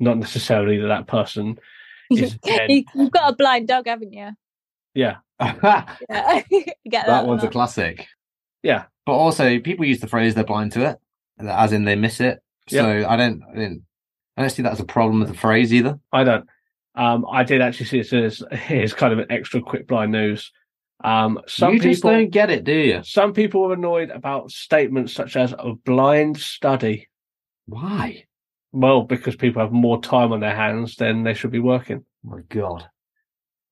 not 0.02 0.18
necessarily 0.18 0.78
that 0.78 0.88
that 0.88 1.06
person 1.06 1.58
is. 2.10 2.36
You- 2.44 2.84
you've 2.94 3.10
got 3.10 3.32
a 3.32 3.36
blind 3.36 3.68
dog 3.68 3.86
haven't 3.86 4.12
you 4.12 4.30
Yeah, 4.94 5.16
that 5.38 5.98
yeah 6.10 6.42
You 6.50 6.64
get 6.90 7.06
that, 7.06 7.26
one's 7.26 7.44
a 7.44 7.48
classic. 7.48 8.06
yeah. 8.62 8.84
But 9.06 9.14
also, 9.14 9.58
people 9.58 9.84
use 9.84 9.98
the 10.00 10.06
phrase 10.06 10.34
"they're 10.34 10.44
blind 10.44 10.72
to 10.72 10.88
it," 10.88 10.98
as 11.40 11.72
in 11.72 11.84
they 11.84 11.96
miss 11.96 12.20
it. 12.20 12.40
So 12.68 12.84
I 13.08 13.16
don't, 13.16 13.42
I 13.42 13.54
don't, 13.56 13.82
I 14.36 14.42
don't 14.42 14.50
see 14.50 14.62
that 14.62 14.72
as 14.72 14.78
a 14.80 14.84
problem 14.84 15.18
with 15.18 15.28
the 15.28 15.34
phrase 15.36 15.74
either. 15.74 15.98
I 16.12 16.22
don't. 16.22 16.46
Um, 16.94 17.26
I 17.28 17.42
did 17.42 17.60
actually 17.62 17.86
see 17.86 17.98
it 17.98 18.12
as 18.12 18.42
here's 18.52 18.94
kind 18.94 19.12
of 19.12 19.18
an 19.18 19.26
extra 19.30 19.60
quick 19.60 19.88
blind 19.88 20.12
news. 20.12 20.52
Um, 21.02 21.40
some 21.48 21.72
you 21.74 21.80
just 21.80 22.02
people, 22.02 22.10
don't 22.12 22.30
get 22.30 22.50
it, 22.50 22.62
do 22.62 22.72
you? 22.74 23.00
some 23.02 23.32
people 23.32 23.64
are 23.66 23.72
annoyed 23.72 24.10
about 24.10 24.52
statements 24.52 25.12
such 25.12 25.34
as 25.34 25.52
a 25.58 25.72
blind 25.84 26.36
study. 26.38 27.08
Why? 27.66 28.24
Well, 28.72 29.02
because 29.02 29.36
people 29.36 29.62
have 29.62 29.72
more 29.72 30.00
time 30.00 30.32
on 30.32 30.40
their 30.40 30.56
hands 30.56 30.96
than 30.96 31.22
they 31.22 31.34
should 31.34 31.50
be 31.50 31.58
working. 31.58 32.04
Oh 32.26 32.30
my 32.30 32.40
God. 32.48 32.88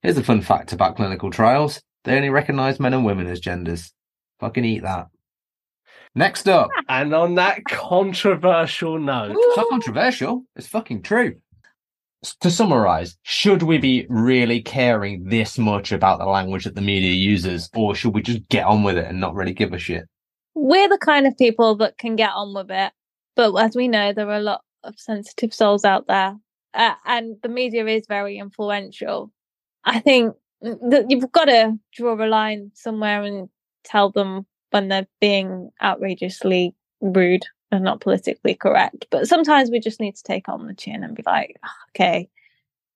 Here's 0.02 0.18
a 0.18 0.24
fun 0.24 0.42
fact 0.42 0.72
about 0.72 0.96
clinical 0.96 1.30
trials: 1.30 1.80
they 2.04 2.16
only 2.16 2.30
recognise 2.30 2.80
men 2.80 2.94
and 2.94 3.04
women 3.04 3.26
as 3.26 3.40
genders. 3.40 3.92
Fucking 4.40 4.64
eat 4.64 4.82
that. 4.82 5.08
Next 6.14 6.48
up, 6.48 6.70
And 6.88 7.14
on 7.14 7.36
that 7.36 7.64
controversial 7.66 8.98
note, 8.98 9.36
it's 9.38 9.56
not 9.56 9.68
controversial. 9.68 10.44
It's 10.56 10.66
fucking 10.66 11.02
true. 11.02 11.36
To 12.40 12.50
summarize, 12.50 13.16
should 13.22 13.62
we 13.62 13.78
be 13.78 14.06
really 14.10 14.60
caring 14.60 15.24
this 15.24 15.56
much 15.56 15.92
about 15.92 16.18
the 16.18 16.26
language 16.26 16.64
that 16.64 16.74
the 16.74 16.82
media 16.82 17.12
uses, 17.12 17.70
or 17.74 17.94
should 17.94 18.14
we 18.14 18.20
just 18.22 18.46
get 18.48 18.66
on 18.66 18.82
with 18.82 18.98
it 18.98 19.06
and 19.06 19.20
not 19.20 19.34
really 19.34 19.54
give 19.54 19.72
a 19.72 19.78
shit? 19.78 20.04
we're 20.54 20.88
the 20.88 20.98
kind 20.98 21.26
of 21.26 21.36
people 21.38 21.76
that 21.76 21.96
can 21.98 22.16
get 22.16 22.30
on 22.34 22.54
with 22.54 22.70
it 22.70 22.92
but 23.36 23.54
as 23.56 23.74
we 23.76 23.88
know 23.88 24.12
there 24.12 24.28
are 24.28 24.36
a 24.36 24.40
lot 24.40 24.62
of 24.84 24.98
sensitive 24.98 25.52
souls 25.54 25.84
out 25.84 26.06
there 26.06 26.36
uh, 26.74 26.94
and 27.04 27.36
the 27.42 27.48
media 27.48 27.86
is 27.86 28.06
very 28.08 28.38
influential 28.38 29.32
i 29.84 29.98
think 29.98 30.34
that 30.62 31.06
you've 31.08 31.32
got 31.32 31.46
to 31.46 31.78
draw 31.94 32.14
a 32.14 32.26
line 32.26 32.70
somewhere 32.74 33.22
and 33.22 33.48
tell 33.84 34.10
them 34.10 34.46
when 34.70 34.88
they're 34.88 35.06
being 35.20 35.70
outrageously 35.82 36.74
rude 37.00 37.44
and 37.72 37.84
not 37.84 38.00
politically 38.00 38.54
correct 38.54 39.06
but 39.10 39.26
sometimes 39.26 39.70
we 39.70 39.80
just 39.80 40.00
need 40.00 40.16
to 40.16 40.22
take 40.22 40.48
on 40.48 40.66
the 40.66 40.74
chin 40.74 41.02
and 41.02 41.16
be 41.16 41.22
like 41.24 41.56
"Ah, 41.64 41.76
okay 41.90 42.28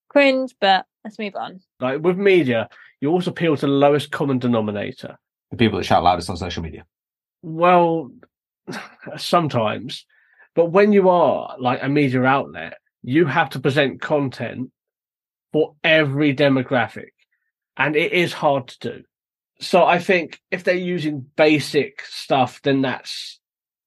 cringe 0.09 0.53
but 0.59 0.85
let's 1.03 1.19
move 1.19 1.35
on 1.35 1.59
like 1.79 2.01
with 2.01 2.17
media, 2.17 2.69
you 3.01 3.09
always 3.09 3.27
appeal 3.27 3.55
to 3.57 3.65
the 3.65 3.71
lowest 3.71 4.11
common 4.11 4.39
denominator. 4.39 5.17
The 5.51 5.57
people 5.57 5.77
that 5.77 5.85
shout 5.85 6.03
loudest 6.03 6.29
on 6.29 6.37
social 6.37 6.63
media. 6.63 6.85
Well, 7.41 8.11
sometimes, 9.17 10.05
but 10.55 10.71
when 10.71 10.91
you 10.93 11.09
are 11.09 11.55
like 11.59 11.83
a 11.83 11.89
media 11.89 12.23
outlet, 12.23 12.77
you 13.03 13.25
have 13.25 13.49
to 13.51 13.59
present 13.59 14.01
content 14.01 14.71
for 15.51 15.75
every 15.83 16.33
demographic, 16.35 17.09
and 17.77 17.95
it 17.95 18.13
is 18.13 18.33
hard 18.33 18.67
to 18.69 18.79
do. 18.79 19.03
So 19.59 19.85
I 19.85 19.99
think 19.99 20.39
if 20.51 20.63
they're 20.63 20.75
using 20.75 21.25
basic 21.35 22.01
stuff, 22.05 22.61
then 22.63 22.81
that's 22.81 23.39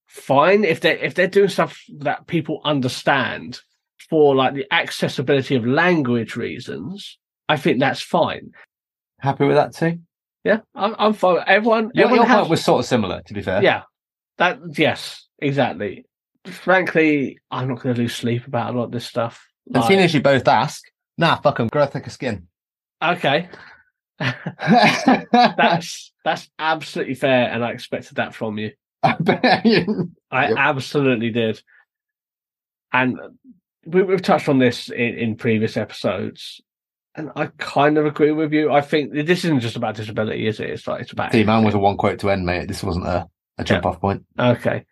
fine. 0.06 0.64
If 0.64 0.80
they 0.80 0.98
if 1.00 1.14
they're 1.14 1.26
doing 1.26 1.48
stuff 1.48 1.82
that 1.98 2.26
people 2.26 2.60
understand 2.64 3.60
for 4.08 4.34
like 4.34 4.54
the 4.54 4.66
accessibility 4.72 5.54
of 5.56 5.66
language 5.66 6.36
reasons, 6.36 7.18
I 7.48 7.56
think 7.56 7.80
that's 7.80 8.00
fine. 8.00 8.52
Happy 9.20 9.44
with 9.44 9.56
that 9.56 9.74
too? 9.74 9.98
Yeah, 10.44 10.60
I'm, 10.74 10.94
I'm 10.98 11.12
fine. 11.12 11.42
Everyone, 11.46 11.90
Your, 11.94 12.06
everyone 12.06 12.28
your 12.28 12.36
has, 12.38 12.48
was 12.48 12.64
sort 12.64 12.80
of 12.80 12.86
similar, 12.86 13.20
to 13.26 13.34
be 13.34 13.42
fair. 13.42 13.62
yeah, 13.62 13.82
that 14.38 14.60
yes, 14.78 15.26
exactly. 15.40 16.06
Frankly, 16.46 17.38
I'm 17.50 17.68
not 17.68 17.80
going 17.82 17.94
to 17.94 18.00
lose 18.00 18.14
sleep 18.14 18.46
about 18.46 18.74
a 18.74 18.78
lot 18.78 18.84
of 18.84 18.92
this 18.92 19.06
stuff. 19.06 19.46
As 19.74 19.82
Like, 19.84 19.98
as 19.98 20.14
you 20.14 20.20
both 20.22 20.48
ask, 20.48 20.82
nah, 21.18 21.36
fuck 21.36 21.58
them, 21.58 21.68
grow 21.68 21.82
a 21.82 21.86
thicker 21.86 22.10
skin. 22.10 22.46
okay, 23.02 23.48
That's 24.18 26.12
that's 26.24 26.48
absolutely 26.58 27.14
fair, 27.14 27.48
and 27.50 27.64
I 27.64 27.70
expected 27.70 28.16
that 28.16 28.34
from 28.34 28.58
you. 28.58 28.72
I 29.02 29.62
Yep. 30.32 30.54
absolutely 30.56 31.30
did. 31.30 31.62
And 32.92 33.16
we, 33.86 34.02
we've 34.02 34.22
touched 34.22 34.48
on 34.48 34.58
this 34.58 34.88
in, 34.90 35.14
in 35.18 35.36
previous 35.36 35.76
episodes, 35.76 36.60
and 37.14 37.30
I 37.36 37.46
kind 37.58 37.96
of 37.98 38.06
agree 38.06 38.32
with 38.32 38.52
you. 38.52 38.72
I 38.72 38.80
think 38.80 39.12
this 39.12 39.44
isn't 39.44 39.60
just 39.60 39.76
about 39.76 39.94
disability, 39.96 40.46
is 40.46 40.58
it? 40.60 40.70
It's 40.70 40.86
like 40.86 41.02
it's 41.02 41.12
about 41.12 41.32
See, 41.32 41.44
mine 41.44 41.64
was 41.64 41.74
a 41.74 41.78
one 41.78 41.96
quote 41.96 42.18
to 42.20 42.30
end, 42.30 42.44
mate. 42.44 42.66
This 42.68 42.82
wasn't 42.82 43.06
a, 43.06 43.28
a 43.58 43.64
jump 43.64 43.86
off 43.86 44.00
point. 44.00 44.24
Okay. 44.38 44.84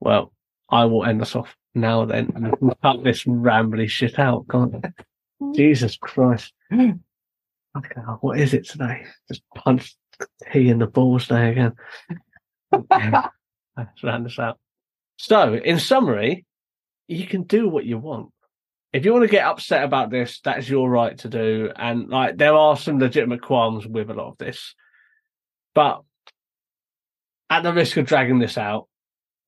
Well, 0.00 0.32
I 0.70 0.84
will 0.84 1.04
end 1.04 1.22
us 1.22 1.34
off 1.34 1.54
now 1.74 2.04
then 2.04 2.32
and 2.34 2.74
cut 2.82 3.02
this 3.04 3.24
rambly 3.24 3.88
shit 3.88 4.18
out, 4.18 4.46
can't 4.50 4.74
I? 4.84 4.92
Jesus 5.54 5.96
Christ. 5.96 6.52
Oh, 6.72 6.94
okay, 7.76 8.00
what 8.20 8.38
is 8.38 8.54
it 8.54 8.68
today? 8.68 9.04
Just 9.28 9.42
punch 9.54 9.96
T 10.52 10.68
in 10.68 10.78
the 10.78 10.86
balls 10.86 11.28
day 11.28 11.50
again. 11.50 11.72
Let's 12.90 14.02
round 14.02 14.26
this 14.26 14.38
out. 14.38 14.58
So, 15.16 15.54
in 15.54 15.78
summary, 15.78 16.44
you 17.06 17.26
can 17.26 17.44
do 17.44 17.68
what 17.68 17.84
you 17.84 17.98
want. 17.98 18.30
If 18.92 19.04
you 19.04 19.12
want 19.12 19.24
to 19.24 19.30
get 19.30 19.44
upset 19.44 19.84
about 19.84 20.10
this, 20.10 20.40
that's 20.40 20.68
your 20.68 20.88
right 20.88 21.16
to 21.18 21.28
do. 21.28 21.70
And 21.74 22.08
like, 22.08 22.36
there 22.36 22.54
are 22.54 22.76
some 22.76 22.98
legitimate 22.98 23.42
qualms 23.42 23.86
with 23.86 24.10
a 24.10 24.14
lot 24.14 24.30
of 24.30 24.38
this, 24.38 24.74
but 25.74 26.02
at 27.50 27.62
the 27.62 27.72
risk 27.72 27.96
of 27.96 28.06
dragging 28.06 28.38
this 28.38 28.58
out, 28.58 28.88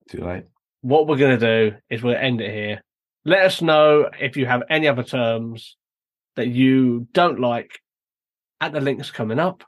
Too 0.08 0.24
late. 0.24 0.44
What 0.82 1.06
we're 1.06 1.16
going 1.16 1.38
to 1.38 1.70
do 1.70 1.76
is 1.90 2.02
we'll 2.02 2.16
end 2.16 2.40
it 2.40 2.50
here. 2.50 2.82
Let 3.24 3.44
us 3.44 3.60
know 3.60 4.08
if 4.18 4.36
you 4.36 4.46
have 4.46 4.62
any 4.70 4.88
other 4.88 5.02
terms 5.02 5.76
that 6.36 6.48
you 6.48 7.06
don't 7.12 7.38
like 7.40 7.80
at 8.60 8.72
the 8.72 8.80
links 8.80 9.10
coming 9.10 9.38
up. 9.38 9.62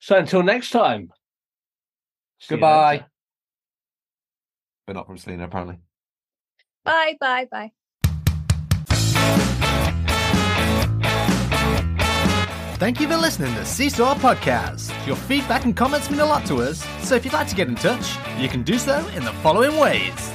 So 0.00 0.16
until 0.16 0.42
next 0.42 0.70
time, 0.70 1.10
Goodbye. 2.48 2.92
later. 2.92 3.06
But 4.86 4.96
not 4.96 5.06
from 5.06 5.18
Selena, 5.18 5.44
apparently. 5.44 5.78
Bye, 6.84 7.16
bye, 7.20 7.46
bye. 7.50 7.72
Thank 12.78 13.00
you 13.00 13.08
for 13.08 13.16
listening 13.16 13.52
to 13.54 13.64
Seesaw 13.66 14.14
Podcast. 14.14 14.94
Your 15.04 15.16
feedback 15.16 15.64
and 15.64 15.76
comments 15.76 16.10
mean 16.10 16.20
a 16.20 16.24
lot 16.26 16.46
to 16.46 16.56
us, 16.62 16.84
so 17.02 17.16
if 17.16 17.24
you'd 17.24 17.34
like 17.34 17.48
to 17.48 17.56
get 17.56 17.66
in 17.66 17.74
touch, 17.74 18.16
you 18.38 18.48
can 18.48 18.62
do 18.62 18.78
so 18.78 19.04
in 19.08 19.24
the 19.24 19.32
following 19.34 19.76
ways. 19.78 20.30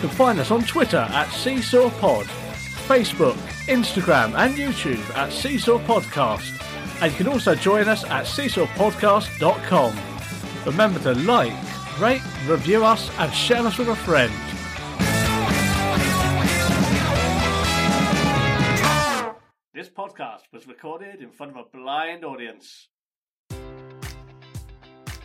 Can 0.00 0.08
find 0.08 0.40
us 0.40 0.50
on 0.50 0.62
Twitter 0.64 0.96
at 0.96 1.30
Seesaw 1.30 1.90
Pod, 2.00 2.24
Facebook, 2.88 3.36
Instagram, 3.66 4.34
and 4.34 4.54
YouTube 4.54 4.98
at 5.14 5.30
Seesaw 5.30 5.78
Podcast. 5.80 6.56
And 7.02 7.12
you 7.12 7.18
can 7.18 7.28
also 7.28 7.54
join 7.54 7.86
us 7.86 8.04
at 8.04 8.24
seesawpodcast.com. 8.24 9.98
Remember 10.64 10.98
to 11.00 11.14
like, 11.20 11.52
rate, 12.00 12.22
review 12.46 12.82
us, 12.84 13.10
and 13.18 13.32
share 13.32 13.66
us 13.66 13.76
with 13.76 13.88
a 13.88 13.96
friend. 13.96 14.32
This 19.74 19.90
podcast 19.90 20.44
was 20.52 20.66
recorded 20.66 21.20
in 21.20 21.30
front 21.30 21.52
of 21.56 21.58
a 21.58 21.76
blind 21.76 22.24
audience. 22.24 22.88